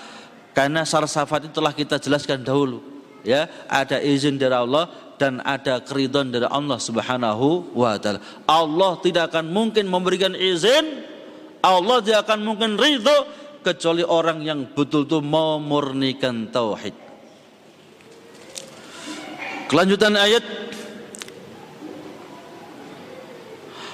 Karena 0.58 0.82
syarat 0.82 1.10
syafaat 1.12 1.46
itu 1.46 1.54
telah 1.54 1.70
kita 1.70 2.02
jelaskan 2.02 2.42
dahulu 2.42 2.91
ya 3.22 3.46
ada 3.70 3.98
izin 3.98 4.38
dari 4.38 4.54
Allah 4.54 4.90
dan 5.18 5.38
ada 5.42 5.78
keridhaan 5.82 6.34
dari 6.34 6.46
Allah 6.46 6.78
Subhanahu 6.78 7.74
wa 7.78 7.94
taala. 7.98 8.18
Allah 8.46 8.98
tidak 9.02 9.30
akan 9.30 9.50
mungkin 9.54 9.86
memberikan 9.86 10.34
izin, 10.34 11.06
Allah 11.62 12.02
tidak 12.02 12.26
akan 12.26 12.40
mungkin 12.42 12.74
ridho 12.74 13.26
kecuali 13.62 14.02
orang 14.02 14.42
yang 14.42 14.66
betul-betul 14.74 15.22
memurnikan 15.22 16.50
tauhid. 16.50 16.94
Kelanjutan 19.70 20.18
ayat 20.18 20.44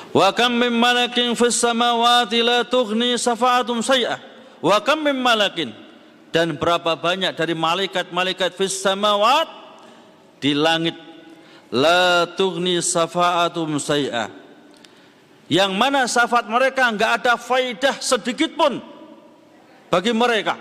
Wa 0.09 0.33
kam 0.33 0.57
min 0.57 0.73
malakin 0.73 1.37
fis 1.37 1.61
samawati 1.61 2.41
la 2.41 2.65
tughni 2.65 3.15
safa'atum 3.21 3.85
syai'ah. 3.85 4.19
Wa 4.65 4.81
kam 4.81 5.05
min 5.05 5.21
malakin 5.21 5.71
dan 6.29 6.57
berapa 6.57 6.97
banyak 6.99 7.33
dari 7.33 7.57
malaikat-malaikat 7.57 8.53
fis 8.53 8.81
samawat 8.85 9.49
di 10.39 10.53
langit 10.53 10.97
la 11.73 12.29
tughni 12.37 12.81
safa'atum 12.81 13.77
syai'ah. 13.81 14.31
Yang 15.49 15.73
mana 15.81 16.05
syafaat 16.05 16.45
mereka 16.45 16.93
enggak 16.93 17.25
ada 17.25 17.41
faidah 17.41 17.97
sedikit 18.05 18.53
pun 18.53 18.85
bagi 19.89 20.13
mereka. 20.13 20.61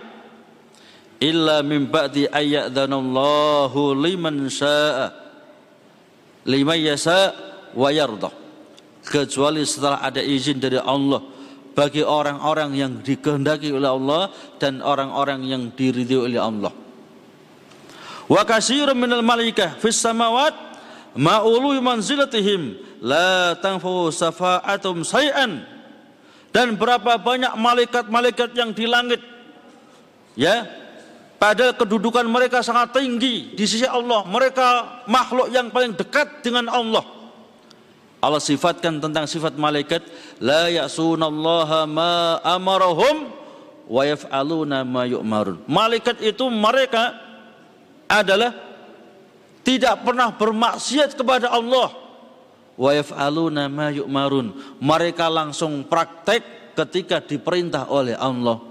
Illa 1.19 1.59
min 1.65 1.89
ba'di 1.91 2.29
ayyadhanallahu 2.29 3.91
liman 3.97 4.47
sya'a 4.47 5.27
liman 6.47 6.79
yasa 6.79 7.35
wa 7.75 7.91
yardah 7.91 8.31
kecuali 9.03 9.67
setelah 9.67 9.99
ada 9.99 10.23
izin 10.23 10.57
dari 10.57 10.79
Allah 10.79 11.19
bagi 11.77 12.01
orang-orang 12.01 12.73
yang 12.73 12.91
dikehendaki 13.05 13.69
oleh 13.69 13.85
Allah 13.85 14.33
dan 14.57 14.81
orang-orang 14.81 15.45
yang 15.45 15.69
diridhoi 15.69 16.33
oleh 16.33 16.41
Allah. 16.41 16.73
Wa 18.25 18.41
katsirun 18.41 18.97
minal 18.97 19.21
malaikah 19.21 19.77
fis 19.77 20.01
samawat 20.01 20.57
ma'ulu 21.13 21.77
manzilatihim 21.77 22.81
la 23.05 23.53
tanfu 23.61 24.09
safa'atum 24.09 25.05
say'an. 25.05 25.61
Dan 26.49 26.73
berapa 26.81 27.21
banyak 27.21 27.53
malaikat-malaikat 27.53 28.57
yang 28.57 28.73
di 28.73 28.89
langit 28.89 29.21
ya 30.33 30.65
pada 31.37 31.77
kedudukan 31.77 32.25
mereka 32.25 32.65
sangat 32.65 32.97
tinggi 32.97 33.53
di 33.53 33.65
sisi 33.69 33.85
Allah. 33.85 34.25
Mereka 34.25 34.67
makhluk 35.05 35.53
yang 35.53 35.69
paling 35.69 35.93
dekat 35.93 36.41
dengan 36.41 36.73
Allah. 36.73 37.16
Allah 38.17 38.41
sifatkan 38.41 38.97
tentang 38.97 39.29
sifat 39.29 39.53
malaikat 39.61 40.01
la 40.41 40.73
ya'sunallaha 40.73 41.85
ma 41.85 42.41
amarahum 42.41 43.29
wa 43.85 44.01
yaf'aluna 44.01 44.81
ma 44.81 45.05
yu'marun. 45.05 45.61
Malaikat 45.69 46.19
itu 46.25 46.49
mereka 46.49 47.13
adalah 48.09 48.55
tidak 49.61 50.01
pernah 50.01 50.33
bermaksiat 50.33 51.13
kepada 51.13 51.53
Allah 51.53 51.93
wa 52.73 52.91
yaf'aluna 52.93 53.69
ma 53.69 53.93
yu'marun. 53.93 54.79
Mereka 54.81 55.29
langsung 55.29 55.85
praktek 55.85 56.73
ketika 56.73 57.21
diperintah 57.21 57.89
oleh 57.89 58.17
Allah. 58.17 58.61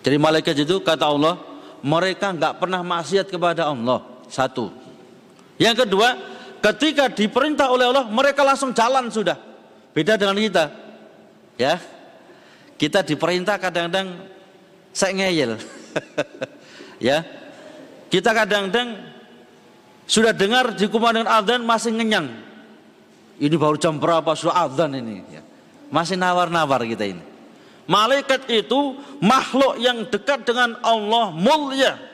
Jadi 0.00 0.16
malaikat 0.16 0.56
itu 0.56 0.80
kata 0.80 1.04
Allah, 1.04 1.36
mereka 1.84 2.32
enggak 2.32 2.56
pernah 2.56 2.80
maksiat 2.80 3.28
kepada 3.28 3.68
Allah. 3.68 4.00
Satu. 4.32 4.72
Yang 5.60 5.84
kedua, 5.84 6.16
Ketika 6.60 7.08
diperintah 7.08 7.72
oleh 7.72 7.88
Allah, 7.88 8.04
mereka 8.08 8.44
langsung 8.44 8.76
jalan 8.76 9.08
sudah. 9.08 9.36
Beda 9.96 10.20
dengan 10.20 10.36
kita. 10.36 10.68
Ya. 11.56 11.80
Kita 12.76 13.00
diperintah 13.00 13.56
kadang-kadang 13.56 14.28
saya 14.92 15.12
ngeyel. 15.16 15.56
ya. 17.08 17.24
Kita 18.12 18.36
kadang-kadang 18.36 19.00
sudah 20.04 20.36
dengar 20.36 20.76
di 20.76 20.84
dengan 20.84 21.26
adzan 21.32 21.64
masih 21.64 21.96
ngenyang. 21.96 22.28
Ini 23.40 23.56
baru 23.56 23.80
jam 23.80 23.96
berapa 23.96 24.36
sudah 24.36 24.68
adzan 24.68 25.00
ini. 25.00 25.24
Ya. 25.32 25.42
Masih 25.88 26.20
nawar-nawar 26.20 26.84
kita 26.84 27.08
ini. 27.08 27.24
Malaikat 27.88 28.46
itu 28.52 29.00
makhluk 29.18 29.80
yang 29.80 30.04
dekat 30.06 30.44
dengan 30.44 30.76
Allah 30.84 31.32
mulia 31.32 32.09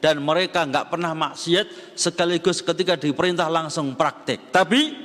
dan 0.00 0.18
mereka 0.24 0.64
nggak 0.64 0.88
pernah 0.88 1.12
maksiat 1.12 1.94
sekaligus 1.94 2.64
ketika 2.64 2.96
diperintah 2.96 3.46
langsung 3.52 3.92
praktek. 3.92 4.48
Tapi 4.48 4.96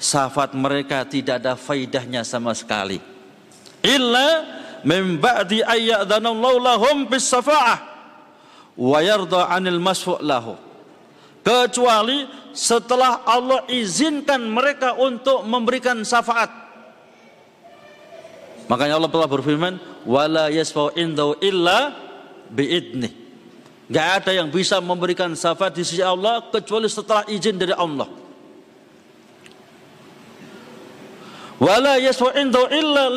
safat 0.00 0.56
mereka 0.56 1.04
tidak 1.04 1.44
ada 1.44 1.54
faidahnya 1.54 2.24
sama 2.24 2.56
sekali. 2.56 2.96
Illa 3.84 4.28
min 4.82 5.20
ba'di 5.20 5.60
ayyadhanallahu 5.60 6.58
lahum 6.58 6.96
bis 7.06 7.28
safa'ah 7.28 7.78
wa 8.74 8.98
yarda 9.04 9.52
'anil 9.52 9.78
masfu' 9.78 10.18
lahu. 10.24 10.56
Kecuali 11.44 12.24
setelah 12.56 13.24
Allah 13.28 13.68
izinkan 13.68 14.42
mereka 14.48 14.96
untuk 14.96 15.44
memberikan 15.44 16.00
syafaat. 16.02 16.50
Makanya 18.68 19.00
Allah 19.00 19.08
telah 19.08 19.28
berfirman, 19.28 19.80
"Wala 20.04 20.52
yasfa'u 20.52 20.92
indahu 20.92 21.40
illa 21.40 21.96
bi'idnih." 22.52 23.27
Gak 23.88 24.08
ada 24.22 24.30
yang 24.36 24.52
bisa 24.52 24.84
memberikan 24.84 25.32
syafaat 25.32 25.72
di 25.72 25.80
sisi 25.80 26.04
Allah 26.04 26.44
kecuali 26.52 26.84
setelah 26.92 27.24
izin 27.24 27.56
dari 27.56 27.72
Allah. 27.72 28.08
Wala 31.58 31.96
yaswa'indu 31.98 32.68
illa 32.70 33.08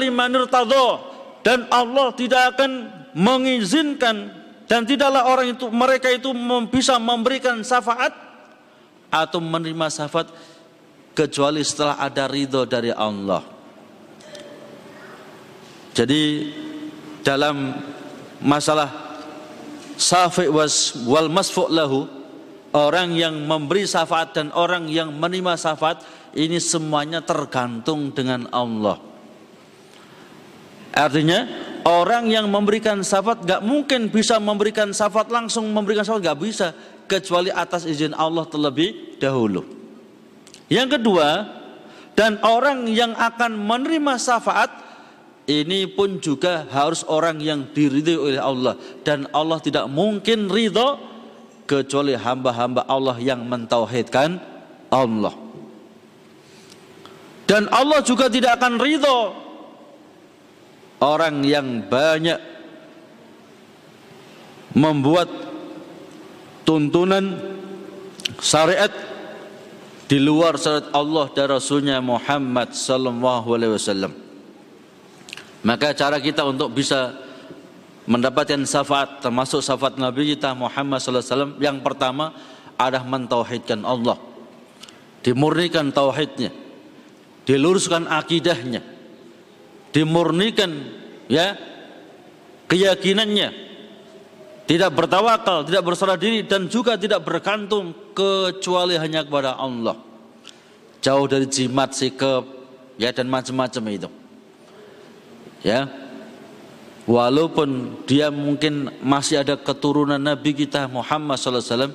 dan 1.44 1.68
Allah 1.70 2.08
tidak 2.16 2.56
akan 2.56 2.72
mengizinkan 3.14 4.32
dan 4.66 4.88
tidaklah 4.88 5.28
orang 5.28 5.52
itu 5.52 5.68
mereka 5.68 6.08
itu 6.08 6.32
bisa 6.72 6.96
memberikan 6.96 7.60
syafaat 7.62 8.16
atau 9.12 9.44
menerima 9.44 9.92
syafaat 9.92 10.32
kecuali 11.12 11.60
setelah 11.68 12.00
ada 12.00 12.32
ridho 12.32 12.64
dari 12.64 12.96
Allah. 12.96 13.44
Jadi 15.92 16.24
dalam 17.20 17.76
masalah 18.40 19.11
safi 20.02 20.50
was 20.50 20.98
wal 21.06 21.30
masfu 21.30 21.70
lahu. 21.70 22.10
Orang 22.72 23.20
yang 23.20 23.36
memberi 23.52 23.84
syafaat 23.84 24.32
dan 24.32 24.48
orang 24.56 24.88
yang 24.88 25.12
menerima 25.12 25.60
syafaat 25.60 26.08
ini 26.32 26.56
semuanya 26.56 27.20
tergantung 27.20 28.16
dengan 28.16 28.48
Allah. 28.48 28.96
Artinya 30.96 31.52
orang 31.84 32.32
yang 32.32 32.48
memberikan 32.48 33.04
syafaat 33.04 33.44
gak 33.44 33.60
mungkin 33.60 34.08
bisa 34.08 34.40
memberikan 34.40 34.96
syafaat 34.96 35.28
langsung 35.28 35.68
memberikan 35.68 36.08
syafaat 36.08 36.32
gak 36.32 36.40
bisa 36.40 36.68
kecuali 37.12 37.52
atas 37.52 37.84
izin 37.84 38.16
Allah 38.16 38.48
terlebih 38.48 39.20
dahulu. 39.20 39.68
Yang 40.72 40.96
kedua 40.96 41.28
dan 42.16 42.40
orang 42.40 42.88
yang 42.88 43.12
akan 43.16 43.56
menerima 43.56 44.16
syafaat 44.16 44.91
ini 45.52 45.90
pun 45.92 46.24
juga 46.24 46.64
harus 46.72 47.04
orang 47.12 47.44
yang 47.44 47.68
diridhoi 47.76 48.38
oleh 48.38 48.42
Allah 48.42 48.80
dan 49.04 49.28
Allah 49.36 49.60
tidak 49.60 49.92
mungkin 49.92 50.48
ridho 50.48 50.96
kecuali 51.68 52.16
hamba-hamba 52.16 52.88
Allah 52.88 53.20
yang 53.20 53.44
mentauhidkan 53.44 54.40
Allah. 54.88 55.36
Dan 57.50 57.68
Allah 57.68 58.00
juga 58.00 58.32
tidak 58.32 58.64
akan 58.64 58.80
ridho 58.80 59.36
orang 61.04 61.44
yang 61.44 61.84
banyak 61.84 62.40
membuat 64.72 65.28
tuntunan 66.64 67.36
syariat 68.40 68.94
di 70.06 70.22
luar 70.22 70.56
syariat 70.56 70.92
Allah 70.94 71.28
dan 71.34 71.48
Rasulnya 71.56 71.98
Muhammad 72.00 72.78
sallallahu 72.78 73.48
alaihi 73.58 73.74
wasallam. 73.76 74.21
Maka 75.62 75.93
cara 75.93 76.17
kita 76.17 76.41
untuk 76.41 76.74
bisa 76.74 77.13
mendapatkan 78.10 78.65
syafaat 78.65 79.21
termasuk 79.21 79.62
syafaat 79.62 80.02
Nabi 80.02 80.34
kita 80.34 80.58
Muhammad 80.58 80.97
sallallahu 80.97 81.21
alaihi 81.21 81.34
wasallam 81.38 81.54
yang 81.62 81.78
pertama 81.86 82.34
adalah 82.82 83.06
mentauhidkan 83.06 83.86
Allah. 83.86 84.17
Dimurnikan 85.21 85.93
tauhidnya. 85.93 86.50
Diluruskan 87.45 88.10
akidahnya. 88.10 88.82
Dimurnikan 89.93 90.71
ya 91.30 91.54
keyakinannya. 92.65 93.69
Tidak 94.65 94.89
bertawakal, 94.89 95.67
tidak 95.67 95.84
berserah 95.84 96.17
diri 96.17 96.47
dan 96.47 96.71
juga 96.71 96.95
tidak 96.95 97.21
bergantung 97.21 97.91
kecuali 98.15 98.95
hanya 98.97 99.21
kepada 99.21 99.60
Allah. 99.60 100.00
Jauh 101.04 101.28
dari 101.28 101.45
jimat, 101.50 101.91
sikap, 101.91 102.45
ya 102.95 103.12
dan 103.12 103.28
macam-macam 103.28 103.84
itu 103.91 104.21
ya. 105.65 105.89
Walaupun 107.10 108.02
dia 108.06 108.30
mungkin 108.30 108.93
masih 109.02 109.41
ada 109.41 109.58
keturunan 109.58 110.21
Nabi 110.21 110.54
kita 110.54 110.86
Muhammad 110.86 111.41
SAW 111.41 111.91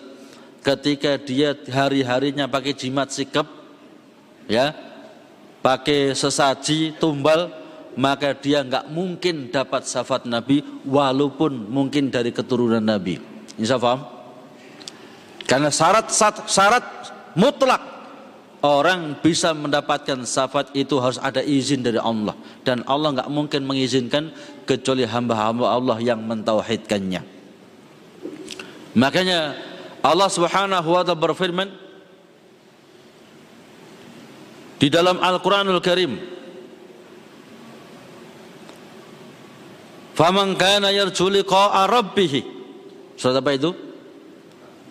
ketika 0.67 1.15
dia 1.15 1.55
hari-harinya 1.55 2.51
pakai 2.51 2.75
jimat 2.75 3.15
sikap 3.15 3.47
ya 4.51 4.75
pakai 5.63 6.11
sesaji 6.11 6.99
tumbal 6.99 7.55
maka 7.95 8.35
dia 8.35 8.67
nggak 8.67 8.91
mungkin 8.91 9.49
dapat 9.49 9.87
syafaat 9.87 10.27
Nabi 10.27 10.61
walaupun 10.85 11.71
mungkin 11.71 12.11
dari 12.11 12.35
keturunan 12.35 12.83
Nabi. 12.83 13.17
Insya 13.57 13.81
paham 13.81 14.05
Karena 15.47 15.71
syarat 15.71 16.13
syarat 16.51 16.85
mutlak 17.39 17.96
orang 18.65 19.21
bisa 19.21 19.53
mendapatkan 19.53 20.25
syafaat 20.25 20.73
itu 20.73 20.97
harus 20.97 21.21
ada 21.21 21.45
izin 21.45 21.85
dari 21.85 22.01
Allah 22.01 22.33
dan 22.65 22.81
Allah 22.89 23.21
nggak 23.21 23.31
mungkin 23.33 23.69
mengizinkan 23.69 24.33
kecuali 24.65 25.05
hamba-hamba 25.05 25.73
Allah 25.73 25.97
yang 26.01 26.21
mentauhidkannya. 26.25 27.21
Makanya 28.97 29.57
Allah 30.01 30.29
Subhanahu 30.33 30.89
wa 30.89 31.03
taala 31.05 31.21
berfirman 31.21 31.69
di 34.77 34.89
dalam 34.93 35.21
Al-Qur'anul 35.21 35.81
Karim 35.81 36.37
Faman 40.17 40.57
kana 40.57 40.89
yarju 40.97 41.29
liqa'a 41.29 41.85
rabbih 41.85 42.57
Surat 43.21 43.37
apa 43.41 43.53
itu? 43.53 43.73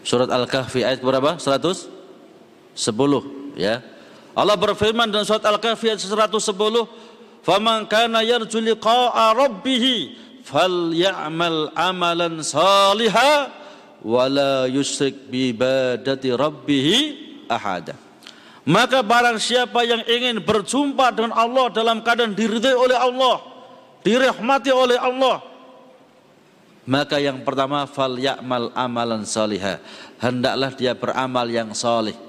Surat 0.05 0.29
Al-Kahfi 0.29 0.85
ayat 0.85 1.01
berapa? 1.01 1.37
110 1.41 1.89
ya. 3.55 3.81
Allah 4.35 4.59
berfirman 4.59 5.07
dalam 5.07 5.23
surat 5.23 5.41
Al-Kahfi 5.47 5.95
ayat 5.95 6.03
110, 6.03 6.91
"Faman 7.39 7.87
kana 7.87 8.19
yarju 8.19 8.59
liqa'a 8.59 9.31
rabbih 9.31 10.11
falyamal 10.43 11.71
amalan 11.71 12.43
saliha 12.43 13.49
wa 14.03 14.27
la 14.27 14.67
yusyrik 14.67 15.31
bi 15.31 15.55
ibadati 15.55 16.35
rabbih 16.35 16.87
ahada." 17.47 17.95
Maka 18.67 18.99
barang 19.05 19.39
siapa 19.39 19.87
yang 19.87 20.03
ingin 20.03 20.43
berjumpa 20.43 21.15
dengan 21.15 21.31
Allah 21.37 21.71
dalam 21.71 22.03
keadaan 22.03 22.35
diridhai 22.35 22.75
oleh 22.75 22.97
Allah, 22.97 23.39
dirahmati 24.03 24.73
oleh 24.73 24.97
Allah, 24.99 25.37
maka 26.89 27.21
yang 27.21 27.45
pertama 27.45 27.87
fal 27.87 28.17
ya'mal 28.19 28.73
amalan 28.75 29.23
salihah. 29.23 29.79
Hendaklah 30.19 30.73
dia 30.73 30.97
beramal 30.97 31.45
yang 31.45 31.71
salih 31.77 32.24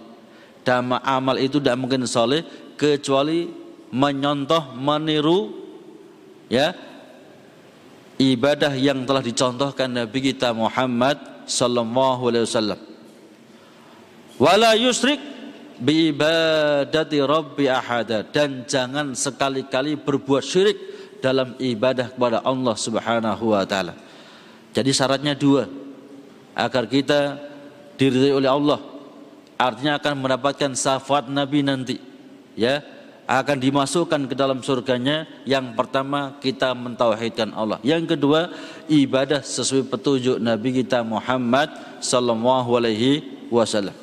dama 0.66 0.98
amal 1.07 1.38
itu 1.38 1.62
tidak 1.62 1.79
mungkin 1.79 2.02
soleh 2.11 2.42
kecuali 2.74 3.46
menyontoh 3.94 4.74
meniru 4.74 5.55
ya 6.50 6.74
ibadah 8.18 8.74
yang 8.74 9.07
telah 9.07 9.22
dicontohkan 9.22 9.87
Nabi 9.87 10.35
kita 10.35 10.50
Muhammad 10.50 11.46
sallallahu 11.46 12.22
alaihi 12.35 12.44
wasallam. 12.50 12.81
Wala 14.42 14.74
yusrik 14.74 15.22
bi 15.79 16.11
ibadati 16.11 17.22
rabbi 17.22 17.70
ahada. 17.70 18.26
Dan 18.26 18.66
jangan 18.66 19.14
sekali-kali 19.14 19.94
berbuat 19.96 20.42
syirik 20.42 20.76
dalam 21.22 21.55
ibadah 21.62 22.12
kepada 22.12 22.42
Allah 22.42 22.74
Subhanahu 22.74 23.55
wa 23.55 23.64
taala. 23.64 23.94
Jadi 24.74 24.90
syaratnya 24.92 25.38
dua. 25.38 25.64
Agar 26.57 26.88
kita 26.88 27.37
diridhai 28.00 28.33
oleh 28.33 28.48
Allah 28.48 28.95
artinya 29.57 29.97
akan 30.01 30.14
mendapatkan 30.21 30.73
syafaat 30.77 31.29
Nabi 31.29 31.64
nanti 31.64 31.97
ya. 32.57 32.81
Akan 33.27 33.59
dimasukkan 33.59 34.31
ke 34.31 34.38
dalam 34.38 34.62
surganya. 34.62 35.27
Yang 35.42 35.75
pertama 35.75 36.38
kita 36.38 36.71
mentauhidkan 36.79 37.51
Allah. 37.59 37.83
Yang 37.83 38.14
kedua 38.14 38.55
ibadah 38.87 39.42
sesuai 39.42 39.90
petunjuk 39.90 40.38
Nabi 40.38 40.87
kita 40.87 41.03
Muhammad 41.03 41.75
sallallahu 41.99 42.79
alaihi 42.79 43.27
wasallam. 43.51 43.99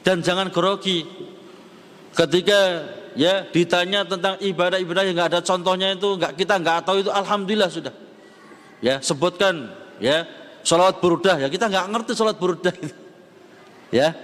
Dan 0.00 0.24
jangan 0.24 0.48
grogi 0.48 1.04
ketika 2.16 2.88
ya 3.12 3.44
ditanya 3.44 4.08
tentang 4.08 4.40
ibadah-ibadah 4.40 5.02
yang 5.04 5.20
nggak 5.20 5.36
ada 5.36 5.40
contohnya 5.44 5.92
itu 5.92 6.16
nggak 6.16 6.32
kita 6.40 6.56
nggak 6.56 6.88
tahu 6.88 7.04
itu 7.04 7.12
alhamdulillah 7.12 7.68
sudah. 7.68 7.92
Ya 8.80 9.04
sebutkan 9.04 9.68
ya 10.00 10.24
salawat 10.64 10.96
burdah. 11.04 11.44
Ya 11.44 11.52
kita 11.52 11.68
nggak 11.68 11.92
ngerti 11.92 12.16
salawat 12.16 12.40
burdah 12.40 12.72
ya 13.92 14.16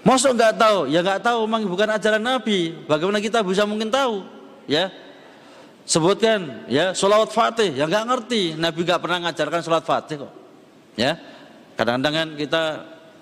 Masuk 0.00 0.32
nggak 0.32 0.56
tahu? 0.56 0.78
Ya 0.88 1.04
nggak 1.04 1.20
tahu, 1.20 1.44
memang 1.44 1.68
bukan 1.68 1.88
ajaran 1.92 2.24
Nabi. 2.24 2.72
Bagaimana 2.88 3.20
kita 3.20 3.44
bisa 3.44 3.68
mungkin 3.68 3.92
tahu? 3.92 4.24
Ya, 4.64 4.88
sebutkan 5.84 6.64
ya 6.72 6.96
solawat 6.96 7.28
fatih. 7.32 7.76
Ya 7.76 7.84
nggak 7.84 8.04
ngerti. 8.08 8.56
Nabi 8.56 8.80
nggak 8.80 9.00
pernah 9.00 9.28
ngajarkan 9.28 9.60
solawat 9.60 9.84
fatih 9.84 10.24
kok. 10.24 10.32
Ya, 10.96 11.20
kadang-kadang 11.76 12.14
kan 12.16 12.28
kita 12.34 12.62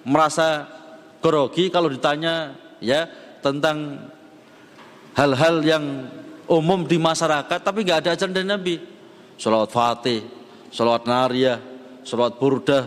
merasa 0.07 0.71
grogi 1.19 1.67
kalau 1.67 1.91
ditanya 1.91 2.55
ya 2.79 3.11
tentang 3.43 4.07
hal-hal 5.19 5.59
yang 5.67 5.85
umum 6.47 6.87
di 6.87 6.97
masyarakat, 6.97 7.59
tapi 7.59 7.83
nggak 7.83 8.07
ada 8.07 8.11
ajaran 8.15 8.35
dari 8.35 8.47
Nabi. 8.47 8.75
Solawat 9.35 9.71
fatih, 9.75 10.23
solawat 10.71 11.11
nariyah, 11.11 11.59
solawat 12.07 12.39
burdah, 12.39 12.87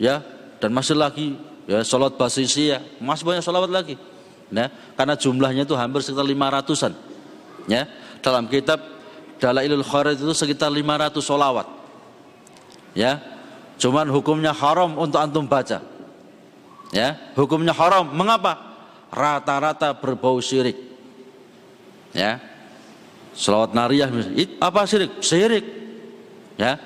ya, 0.00 0.24
dan 0.56 0.72
masih 0.72 0.96
lagi 0.96 1.36
ya 1.68 1.84
sholat 1.84 2.16
basisia 2.16 2.80
masih 2.98 3.28
banyak 3.28 3.44
sholawat 3.44 3.68
lagi. 3.68 4.00
Ya 4.48 4.72
karena 4.96 5.12
jumlahnya 5.12 5.68
itu 5.68 5.76
hampir 5.76 6.00
sekitar 6.00 6.24
500an 6.24 6.96
ya 7.68 7.84
dalam 8.24 8.48
kitab 8.48 8.80
Dalailul 9.38 9.86
Khairat 9.86 10.18
itu 10.18 10.34
sekitar 10.34 10.72
500 10.72 11.14
sholawat. 11.22 11.68
Ya 12.96 13.22
cuman 13.78 14.10
hukumnya 14.10 14.50
haram 14.50 14.98
untuk 14.98 15.20
antum 15.22 15.46
baca. 15.46 15.78
Ya 16.90 17.08
hukumnya 17.38 17.70
haram. 17.70 18.10
Mengapa? 18.10 18.58
Rata-rata 19.14 19.94
berbau 19.94 20.42
syirik. 20.42 20.74
Ya 22.10 22.42
sholawat 23.38 23.76
nariyah 23.76 24.10
apa 24.58 24.88
syirik? 24.90 25.22
Syirik. 25.22 25.64
Ya 26.58 26.82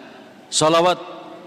sholawat 0.53 1.01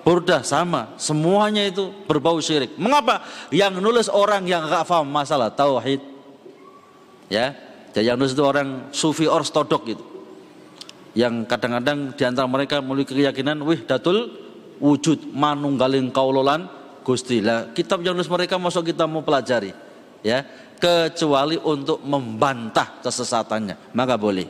Burdah 0.05 0.45
sama, 0.45 0.93
semuanya 1.01 1.65
itu 1.65 1.89
berbau 2.05 2.37
syirik. 2.37 2.77
Mengapa? 2.77 3.25
Yang 3.49 3.81
nulis 3.81 4.05
orang 4.05 4.45
yang 4.45 4.61
gak 4.69 4.85
paham 4.85 5.09
masalah 5.09 5.49
tauhid. 5.49 5.97
Ya, 7.25 7.57
jadi 7.89 8.13
yang 8.13 8.21
nulis 8.21 8.37
itu 8.37 8.45
orang 8.45 8.93
sufi 8.93 9.25
ortodok 9.25 9.81
gitu. 9.89 10.05
Yang 11.17 11.49
kadang-kadang 11.49 12.13
di 12.13 12.21
antara 12.21 12.45
mereka 12.45 12.85
memiliki 12.85 13.17
keyakinan, 13.17 13.65
wih 13.65 13.81
datul 13.81 14.29
wujud 14.77 15.33
manunggaling 15.33 16.13
kaulolan 16.13 16.69
Gusti. 17.01 17.41
Lah, 17.41 17.73
kitab 17.73 18.05
yang 18.05 18.13
nulis 18.13 18.29
mereka 18.29 18.61
masuk 18.61 18.93
kita 18.93 19.09
mau 19.09 19.25
pelajari. 19.25 19.73
Ya, 20.21 20.45
kecuali 20.77 21.57
untuk 21.57 22.05
membantah 22.05 23.01
kesesatannya, 23.01 23.89
maka 23.97 24.21
boleh. 24.21 24.45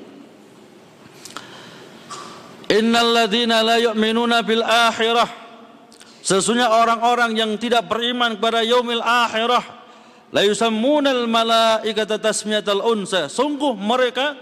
Innal 2.75 3.23
ladzina 3.23 3.63
la 3.63 3.79
yu'minuna 3.79 4.43
bil 4.43 4.67
akhirah 4.67 5.44
Sesungguhnya 6.25 6.73
orang-orang 6.73 7.37
yang 7.37 7.53
tidak 7.61 7.85
beriman 7.85 8.33
kepada 8.33 8.65
yaumil 8.65 9.05
akhirah 9.05 9.61
la 10.33 10.41
yusammunal 10.41 11.29
malaikata 11.29 12.17
tasmiyatal 12.17 12.81
unsa. 12.81 13.29
Sungguh 13.29 13.77
mereka 13.77 14.33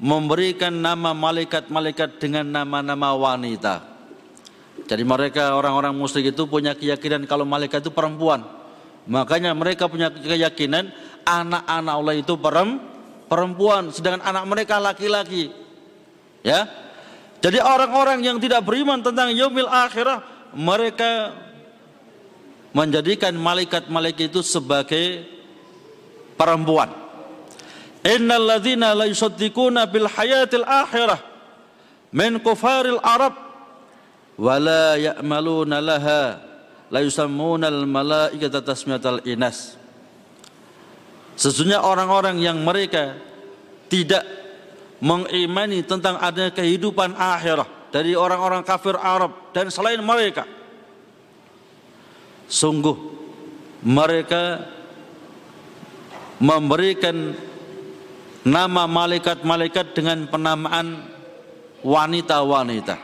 memberikan 0.00 0.72
nama 0.72 1.12
malaikat-malaikat 1.12 2.16
dengan 2.16 2.48
nama-nama 2.48 3.12
wanita. 3.12 3.84
Jadi 4.88 5.04
mereka 5.04 5.52
orang-orang 5.52 5.92
musyrik 5.92 6.32
itu 6.32 6.48
punya 6.48 6.72
keyakinan 6.72 7.28
kalau 7.28 7.44
malaikat 7.44 7.84
itu 7.84 7.92
perempuan. 7.92 8.40
Makanya 9.04 9.52
mereka 9.52 9.92
punya 9.92 10.08
keyakinan 10.08 10.88
anak-anak 11.28 11.94
Allah 12.00 12.16
itu 12.16 12.32
perempuan 13.28 13.92
sedangkan 13.92 14.24
anak 14.24 14.44
mereka 14.48 14.80
laki-laki. 14.80 15.52
Ya. 16.40 16.64
Jadi 17.44 17.60
orang-orang 17.60 18.24
yang 18.24 18.40
tidak 18.40 18.64
beriman 18.64 19.04
tentang 19.04 19.36
yaumil 19.36 19.68
akhirah 19.68 20.41
mereka 20.56 21.32
menjadikan 22.72 23.36
malaikat-malaikat 23.36 24.32
itu 24.32 24.40
sebagai 24.40 25.24
perempuan. 26.36 26.88
Innal 28.02 28.58
la 28.58 29.06
yusaddiquna 29.06 29.86
bil 29.86 30.10
hayatil 30.10 30.66
akhirah 30.66 31.20
min 32.10 32.40
kufaril 32.42 32.98
Arab 32.98 33.36
wa 34.40 34.56
ya'maluna 34.98 35.78
laha 35.78 36.42
la 36.90 37.00
yusammuna 37.04 37.70
al 37.70 37.86
malaikata 37.86 38.64
tasmiyatal 38.64 39.22
inas. 39.28 39.78
Sesungguhnya 41.38 41.80
orang-orang 41.80 42.42
yang 42.42 42.60
mereka 42.60 43.16
tidak 43.88 44.24
mengimani 45.02 45.82
tentang 45.82 46.18
adanya 46.20 46.52
kehidupan 46.52 47.16
akhirat 47.16 47.81
dari 47.92 48.16
orang-orang 48.16 48.64
kafir 48.64 48.96
Arab 48.96 49.52
dan 49.52 49.68
selain 49.68 50.00
mereka. 50.00 50.48
Sungguh 52.48 52.96
mereka 53.84 54.66
memberikan 56.40 57.36
nama 58.42 58.88
malaikat-malaikat 58.88 59.94
dengan 59.94 60.26
penamaan 60.26 61.06
wanita-wanita. 61.84 62.96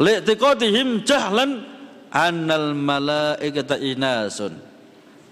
Li'tiqadihim 0.00 1.04
jahlan 1.04 1.66
annal 2.08 2.72
malaikata 2.72 3.76
inasun. 3.76 4.56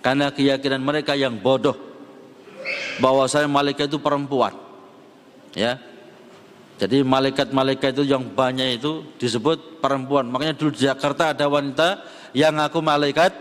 Karena 0.04 0.30
keyakinan 0.30 0.84
mereka 0.84 1.16
yang 1.16 1.40
bodoh 1.40 1.74
bahwa 3.00 3.24
saya 3.26 3.48
malaikat 3.48 3.90
itu 3.90 3.98
perempuan. 3.98 4.54
Ya, 5.56 5.80
jadi 6.78 7.02
malaikat-malaikat 7.02 7.90
itu 7.90 8.06
yang 8.06 8.22
banyak 8.22 8.78
itu 8.78 9.02
disebut 9.18 9.82
perempuan. 9.82 10.30
Makanya 10.30 10.54
dulu 10.54 10.70
di 10.70 10.86
Jakarta 10.86 11.34
ada 11.34 11.50
wanita 11.50 12.06
yang 12.30 12.54
ngaku 12.54 12.78
malaikat 12.78 13.34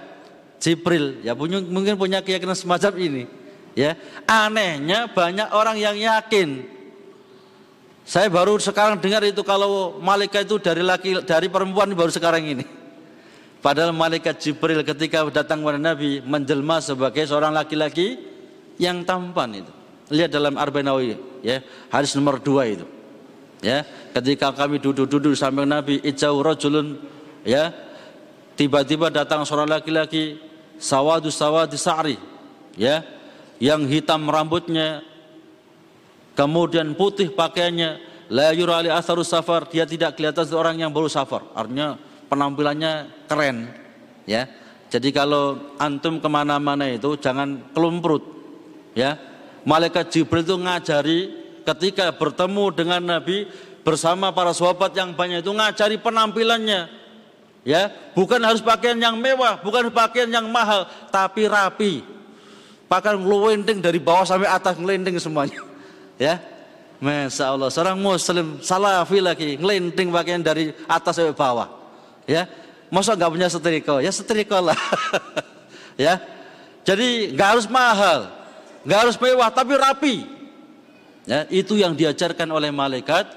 Jibril. 0.57 1.21
Ya 1.21 1.37
punya, 1.37 1.61
mungkin 1.61 2.01
punya 2.01 2.25
keyakinan 2.25 2.57
semacam 2.57 2.97
ini 2.97 3.23
ya. 3.77 3.93
Anehnya 4.25 5.05
banyak 5.13 5.53
orang 5.53 5.77
yang 5.77 5.93
yakin. 5.93 6.65
Saya 8.09 8.25
baru 8.33 8.57
sekarang 8.57 8.97
dengar 8.97 9.21
itu 9.21 9.45
kalau 9.45 10.01
malaikat 10.01 10.49
itu 10.49 10.57
dari 10.57 10.81
laki 10.81 11.21
dari 11.21 11.45
perempuan 11.45 11.93
baru 11.93 12.09
sekarang 12.09 12.41
ini. 12.41 12.65
Padahal 13.61 13.93
malaikat 13.93 14.41
Jibril 14.41 14.81
ketika 14.81 15.21
datang 15.29 15.61
kepada 15.61 15.77
Nabi 15.77 16.25
menjelma 16.25 16.81
sebagai 16.81 17.21
seorang 17.29 17.53
laki-laki 17.53 18.17
yang 18.81 19.05
tampan 19.05 19.61
itu. 19.61 19.71
Lihat 20.09 20.33
dalam 20.33 20.57
Arbanawi 20.57 21.21
ya. 21.45 21.61
Hadis 21.93 22.17
nomor 22.17 22.41
dua 22.41 22.65
itu 22.65 22.96
ya 23.67 23.83
ketika 24.15 24.55
kami 24.55 24.79
duduk-duduk 24.79 25.35
samping 25.35 25.67
Nabi 25.67 25.99
ijau 26.07 26.39
rajulun 26.39 27.03
ya 27.43 27.75
tiba-tiba 28.55 29.11
datang 29.11 29.43
seorang 29.43 29.67
laki-laki 29.67 30.39
sawadu 30.79 31.27
sawadi 31.27 31.75
sa'ri 31.75 32.15
ya 32.79 33.03
yang 33.59 33.83
hitam 33.91 34.23
rambutnya 34.31 35.03
kemudian 36.39 36.95
putih 36.95 37.35
pakaiannya 37.35 38.07
la 38.31 38.51
yura 38.51 38.83
ali 38.83 38.89
atharu 38.91 39.23
safar 39.23 39.67
dia 39.67 39.87
tidak 39.87 40.15
kelihatan 40.15 40.47
orang 40.55 40.75
yang 40.79 40.91
baru 40.91 41.07
safar. 41.07 41.47
Artinya 41.55 41.95
penampilannya 42.27 43.25
keren 43.27 43.71
ya. 44.27 44.47
Jadi 44.87 45.11
kalau 45.11 45.75
antum 45.75 46.23
ke 46.23 46.29
mana-mana 46.31 46.87
itu 46.87 47.19
jangan 47.19 47.71
kelumprut 47.75 48.23
ya. 48.95 49.19
Malaikat 49.67 50.15
Jibril 50.15 50.47
itu 50.47 50.55
ngajari 50.55 51.19
ketika 51.67 52.15
bertemu 52.15 52.71
dengan 52.71 53.01
Nabi 53.03 53.51
bersama 53.83 54.31
para 54.31 54.55
sahabat 54.55 54.95
yang 54.95 55.11
banyak 55.11 55.43
itu 55.43 55.51
ngajari 55.51 55.99
penampilannya 55.99 56.87
ya 57.67 57.91
bukan 58.15 58.39
harus 58.39 58.63
pakaian 58.63 58.95
yang 58.95 59.19
mewah 59.19 59.59
bukan 59.59 59.91
pakaian 59.91 60.31
yang 60.31 60.47
mahal 60.47 60.87
tapi 61.11 61.47
rapi 61.47 62.17
Bahkan 62.87 63.19
ngelending 63.19 63.83
dari 63.83 63.99
bawah 63.99 64.23
sampai 64.23 64.47
atas 64.47 64.79
ngelending 64.79 65.19
semuanya. 65.19 65.61
Ya. 66.17 66.41
Masya 66.97 67.53
Allah, 67.53 67.69
seorang 67.69 67.93
muslim 67.93 68.57
salafi 68.57 69.21
lagi 69.21 69.53
ngelending 69.61 70.09
pakaian 70.09 70.41
dari 70.41 70.73
atas 70.89 71.13
sampai 71.13 71.37
bawah. 71.37 71.69
Ya. 72.25 72.49
Masa 72.89 73.13
nggak 73.13 73.37
punya 73.37 73.45
setrika? 73.53 74.01
Ya 74.01 74.09
setrika 74.09 74.57
lah. 74.57 74.73
ya. 76.09 76.17
Jadi 76.81 77.37
nggak 77.37 77.49
harus 77.53 77.67
mahal, 77.69 78.33
nggak 78.81 78.97
harus 78.97 79.15
mewah, 79.21 79.45
tapi 79.53 79.77
rapi. 79.77 80.15
Ya, 81.27 81.43
itu 81.51 81.75
yang 81.75 81.91
diajarkan 81.91 82.47
oleh 82.47 82.71
malaikat 82.71 83.27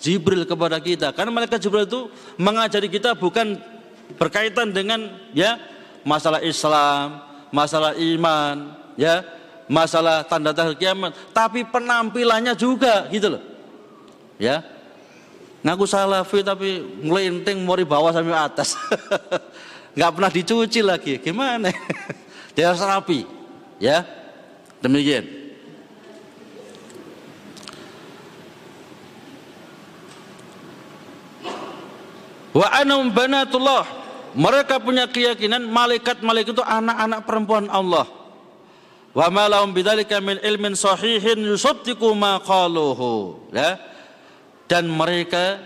Jibril 0.00 0.48
kepada 0.48 0.80
kita. 0.80 1.12
Karena 1.12 1.28
malaikat 1.28 1.60
Jibril 1.60 1.84
itu 1.84 2.08
mengajari 2.40 2.88
kita 2.88 3.12
bukan 3.12 3.60
berkaitan 4.16 4.72
dengan 4.72 5.12
ya 5.36 5.60
masalah 6.08 6.40
Islam, 6.40 7.20
masalah 7.52 7.92
iman, 8.00 8.72
ya 8.96 9.20
masalah 9.68 10.24
tanda-tanda 10.24 10.72
kiamat, 10.72 11.12
tapi 11.36 11.68
penampilannya 11.68 12.56
juga 12.56 13.12
gitu 13.12 13.36
loh. 13.36 13.42
Ya. 14.40 14.64
Ngaku 15.64 15.84
salafi 15.88 16.44
tapi 16.44 16.80
ngelinting 17.04 17.60
mau 17.64 17.76
bawah 17.76 18.12
sampai 18.12 18.36
atas. 18.36 18.76
nggak 19.96 20.12
pernah 20.16 20.32
dicuci 20.32 20.80
lagi. 20.80 21.20
Gimana? 21.20 21.72
Dia 22.56 22.72
rapi. 22.72 23.24
Ya. 23.80 24.04
Demikian. 24.84 25.43
Wa 32.54 32.70
anum 32.70 33.10
banatullah. 33.10 34.06
Mereka 34.34 34.82
punya 34.82 35.10
keyakinan 35.10 35.66
malaikat-malaikat 35.66 36.54
itu 36.58 36.62
anak-anak 36.62 37.20
perempuan 37.26 37.66
Allah. 37.70 38.06
Wa 39.14 39.30
ma 39.30 39.46
lahum 39.46 39.70
bidzalika 39.74 40.18
min 40.18 40.42
ilmin 40.42 40.74
sahihin 40.74 41.42
yusaddiqu 41.42 42.14
ma 42.14 42.38
qaluhu. 42.42 43.50
Ya. 43.50 43.78
Dan 44.70 44.90
mereka 44.90 45.62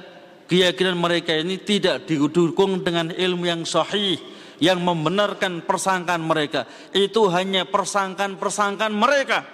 keyakinan 0.48 0.96
mereka 0.96 1.36
ini 1.36 1.60
tidak 1.60 2.08
didukung 2.08 2.80
dengan 2.84 3.12
ilmu 3.12 3.44
yang 3.44 3.62
sahih 3.68 4.20
yang 4.60 4.80
membenarkan 4.80 5.64
persangkaan 5.64 6.24
mereka. 6.24 6.68
Itu 6.92 7.28
hanya 7.32 7.68
persangkaan-persangkaan 7.68 8.92
mereka. 8.96 9.44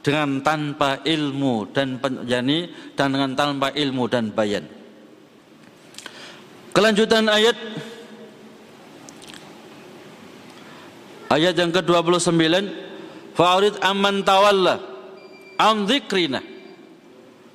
Dengan 0.00 0.42
tanpa 0.42 1.02
ilmu 1.02 1.74
dan 1.74 1.98
penjani 1.98 2.94
dan 2.94 3.14
dengan 3.14 3.34
tanpa 3.36 3.68
ilmu 3.74 4.08
dan 4.08 4.32
bayan 4.32 4.79
kelanjutan 6.72 7.26
ayat. 7.30 7.56
Ayat 11.30 11.54
yang 11.54 11.70
ke-29 11.70 12.34
Fa'arid 13.38 13.78
amman 13.86 14.26
tawalla 14.26 14.82
an 15.62 15.86
dzikrina 15.86 16.42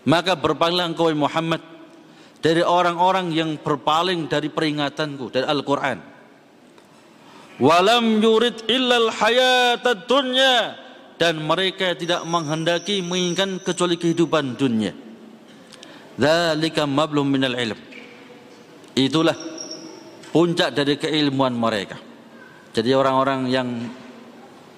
maka 0.06 0.38
berpalinglah 0.38 0.94
engkau 0.94 1.10
Muhammad 1.18 1.60
dari 2.40 2.62
orang-orang 2.62 3.34
yang 3.34 3.58
berpaling 3.58 4.30
dari 4.30 4.54
peringatanku 4.54 5.34
dari 5.34 5.50
Al-Qur'an. 5.50 5.98
Walam 7.58 8.22
yurid 8.22 8.70
illal 8.70 9.10
hayatad 9.10 10.06
dunya. 10.06 10.86
Dan 11.16 11.48
mereka 11.48 11.96
tidak 11.96 12.28
menghendaki 12.28 13.00
menginginkan 13.00 13.64
kecuali 13.64 13.96
kehidupan 13.96 14.60
dunia. 14.60 14.92
Dzalika 16.20 16.84
mablum 16.84 17.24
minal 17.24 17.56
ilm 17.56 17.95
itulah 18.96 19.36
puncak 20.32 20.72
dari 20.74 20.96
keilmuan 20.96 21.54
mereka 21.54 22.00
jadi 22.76 22.92
orang-orang 22.92 23.48
yang 23.48 23.68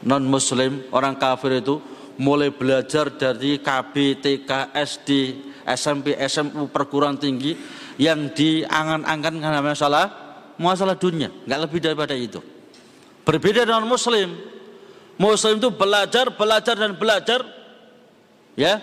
non 0.05 0.23
muslim, 0.29 0.85
orang 0.93 1.17
kafir 1.17 1.65
itu 1.65 1.81
mulai 2.21 2.53
belajar 2.53 3.09
dari 3.09 3.57
KB, 3.57 4.21
TK, 4.21 4.51
SD, 4.77 5.09
SMP, 5.65 6.13
SMU, 6.29 6.69
perguruan 6.69 7.17
tinggi 7.17 7.57
yang 7.97 8.29
diangan-angan 8.29 9.33
karena 9.41 9.61
masalah 9.65 10.05
masalah 10.61 10.93
dunia, 10.93 11.33
nggak 11.49 11.61
lebih 11.65 11.79
daripada 11.81 12.13
itu. 12.13 12.37
Berbeda 13.25 13.65
dengan 13.65 13.89
muslim. 13.89 14.29
Muslim 15.17 15.57
itu 15.57 15.73
belajar, 15.73 16.29
belajar 16.29 16.77
dan 16.77 16.93
belajar 16.93 17.41
ya. 18.53 18.77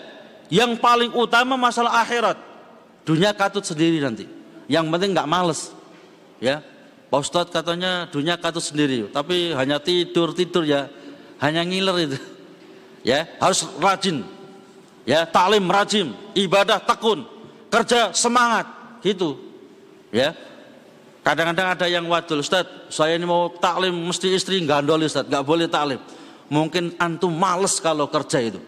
Yang 0.50 0.82
paling 0.82 1.14
utama 1.14 1.54
masalah 1.54 2.02
akhirat. 2.02 2.34
Dunia 3.06 3.30
katut 3.30 3.62
sendiri 3.62 4.02
nanti. 4.02 4.26
Yang 4.68 4.84
penting 4.90 5.10
nggak 5.12 5.28
males. 5.28 5.72
Ya, 6.40 6.60
Pak 7.14 7.20
Ustadz 7.22 7.54
katanya 7.54 8.10
dunia 8.10 8.34
katut 8.34 8.64
sendiri, 8.64 9.06
tapi 9.12 9.54
hanya 9.54 9.78
tidur-tidur 9.78 10.66
ya, 10.66 10.90
hanya 11.38 11.62
ngiler 11.62 12.10
itu. 12.10 12.18
Ya, 13.04 13.28
harus 13.36 13.68
rajin. 13.84 14.24
Ya, 15.04 15.28
taklim 15.28 15.68
rajin, 15.68 16.16
ibadah 16.32 16.80
tekun, 16.80 17.28
kerja 17.68 18.16
semangat, 18.16 18.64
gitu. 19.04 19.36
Ya. 20.08 20.32
Kadang-kadang 21.20 21.76
ada 21.76 21.84
yang 21.84 22.08
wadul, 22.08 22.40
Ustaz, 22.40 22.64
saya 22.88 23.20
ini 23.20 23.28
mau 23.28 23.52
taklim 23.60 23.92
mesti 23.92 24.32
istri 24.32 24.56
gandol 24.64 25.04
Ustaz, 25.04 25.28
nggak 25.28 25.44
boleh 25.44 25.68
taklim. 25.68 26.00
Mungkin 26.48 26.96
antum 26.96 27.36
males 27.36 27.76
kalau 27.76 28.08
kerja 28.08 28.40
itu. 28.40 28.60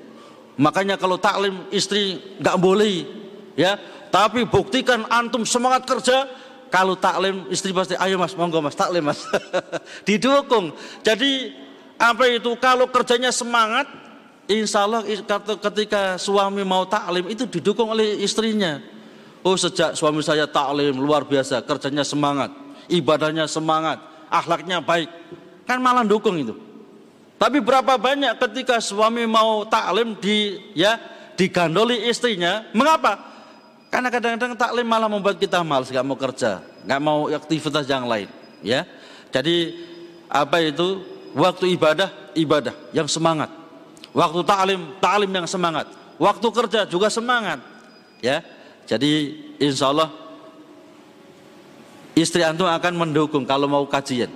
Makanya 0.60 1.00
kalau 1.00 1.16
taklim 1.16 1.64
istri 1.72 2.20
nggak 2.36 2.56
boleh, 2.60 3.08
ya. 3.56 3.80
Tapi 4.12 4.46
buktikan 4.46 5.04
antum 5.10 5.42
semangat 5.42 5.84
kerja, 5.88 6.30
kalau 6.70 6.94
taklim 6.94 7.48
istri 7.50 7.74
pasti 7.74 7.98
ayo 7.98 8.20
mas 8.20 8.36
monggo 8.36 8.62
mas 8.62 8.76
taklim 8.76 9.02
mas. 9.02 9.24
Didukung. 10.08 10.76
Jadi 11.02 11.52
apa 11.96 12.28
itu? 12.30 12.54
Kalau 12.60 12.86
kerjanya 12.92 13.32
semangat 13.32 13.88
insya 14.46 14.86
Allah 14.86 15.02
ketika 15.58 16.20
suami 16.20 16.62
mau 16.62 16.86
taklim 16.86 17.26
itu 17.32 17.48
didukung 17.48 17.90
oleh 17.90 18.22
istrinya. 18.22 18.78
Oh 19.42 19.54
sejak 19.54 19.94
suami 19.94 20.22
saya 20.22 20.46
taklim 20.46 20.94
luar 20.98 21.22
biasa 21.26 21.62
kerjanya 21.62 22.02
semangat 22.02 22.50
ibadahnya 22.90 23.46
semangat 23.50 24.02
akhlaknya 24.30 24.82
baik. 24.82 25.10
Kan 25.66 25.82
malah 25.82 26.06
dukung 26.06 26.38
itu. 26.38 26.54
Tapi 27.36 27.60
berapa 27.60 28.00
banyak 28.00 28.38
ketika 28.40 28.80
suami 28.80 29.28
mau 29.28 29.66
taklim 29.68 30.16
di 30.16 30.56
ya 30.72 30.96
digandoli 31.36 32.08
istrinya 32.08 32.64
mengapa 32.72 33.35
karena 33.96 34.12
kadang-kadang 34.12 34.60
taklim 34.60 34.84
malah 34.84 35.08
membuat 35.08 35.40
kita 35.40 35.64
malas, 35.64 35.88
nggak 35.88 36.04
mau 36.04 36.20
kerja, 36.20 36.60
nggak 36.84 37.00
mau 37.00 37.32
aktivitas 37.32 37.88
yang 37.88 38.04
lain. 38.04 38.28
Ya, 38.60 38.84
jadi 39.32 39.72
apa 40.28 40.60
itu 40.60 41.00
waktu 41.32 41.72
ibadah 41.72 42.12
ibadah 42.36 42.76
yang 42.92 43.08
semangat, 43.08 43.48
waktu 44.12 44.44
taklim 44.44 45.00
taklim 45.00 45.32
yang 45.32 45.48
semangat, 45.48 45.88
waktu 46.20 46.44
kerja 46.44 46.84
juga 46.84 47.08
semangat. 47.08 47.64
Ya, 48.20 48.44
jadi 48.84 49.32
insya 49.56 49.88
Allah 49.88 50.12
istri 52.12 52.44
antum 52.44 52.68
akan 52.68 53.00
mendukung 53.00 53.48
kalau 53.48 53.64
mau 53.64 53.88
kajian. 53.88 54.28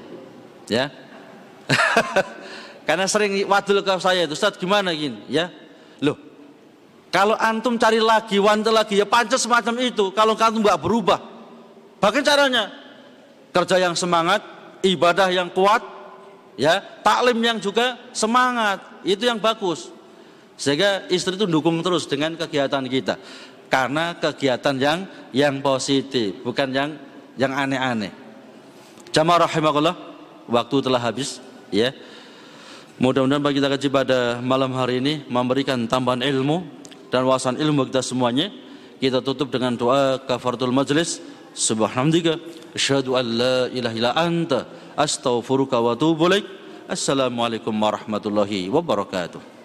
Ya, 0.72 0.88
karena 2.88 3.04
sering 3.04 3.44
wadul 3.44 3.84
ke 3.84 3.92
saya 4.00 4.24
itu, 4.24 4.32
Ustaz 4.32 4.56
gimana 4.56 4.96
gini? 4.96 5.20
Ya, 5.28 5.52
loh 6.00 6.29
kalau 7.10 7.34
antum 7.34 7.74
cari 7.74 7.98
lagi, 7.98 8.38
wanita 8.38 8.70
lagi, 8.70 8.94
ya 8.94 9.06
pancet 9.06 9.42
semacam 9.42 9.74
itu. 9.82 10.14
Kalau 10.14 10.38
antum 10.38 10.62
nggak 10.62 10.78
berubah, 10.78 11.18
bagaimana 11.98 12.26
caranya? 12.30 12.64
Kerja 13.50 13.82
yang 13.82 13.98
semangat, 13.98 14.46
ibadah 14.86 15.26
yang 15.34 15.50
kuat, 15.50 15.82
ya 16.54 16.78
taklim 17.02 17.42
yang 17.42 17.58
juga 17.58 17.98
semangat. 18.14 19.02
Itu 19.02 19.26
yang 19.26 19.42
bagus. 19.42 19.90
Sehingga 20.54 21.10
istri 21.10 21.34
itu 21.34 21.50
dukung 21.50 21.82
terus 21.82 22.06
dengan 22.06 22.38
kegiatan 22.38 22.86
kita. 22.86 23.18
Karena 23.66 24.14
kegiatan 24.14 24.74
yang 24.78 24.98
yang 25.34 25.58
positif 25.62 26.46
bukan 26.46 26.70
yang 26.70 26.90
yang 27.34 27.50
aneh-aneh. 27.50 28.14
Jamaah 29.10 29.50
rahimakallah 29.50 29.96
waktu 30.46 30.76
telah 30.78 31.02
habis 31.02 31.42
ya. 31.74 31.90
Mudah-mudahan 33.02 33.42
bagi 33.42 33.58
kita 33.58 33.72
kaji 33.72 33.88
pada 33.88 34.18
malam 34.44 34.76
hari 34.76 35.00
ini 35.02 35.24
memberikan 35.26 35.88
tambahan 35.88 36.20
ilmu 36.20 36.79
dan 37.10 37.26
wawasan 37.26 37.58
ilmu 37.58 37.90
kita 37.90 38.00
semuanya 38.00 38.48
kita 39.02 39.20
tutup 39.20 39.50
dengan 39.52 39.74
doa 39.74 40.20
kafaratul 40.22 40.72
majlis. 40.72 41.20
Subhanallah. 41.50 42.38
Asyhadu 42.70 43.18
an 43.18 43.26
la 43.26 43.56
ilaha 43.74 43.94
illa 43.98 44.12
anta 44.14 44.70
astaghfiruka 44.94 45.82
wa 45.82 45.98
atubu 45.98 46.30
ilaik. 46.30 46.46
Assalamualaikum 46.86 47.74
warahmatullahi 47.74 48.70
wabarakatuh 48.70 49.59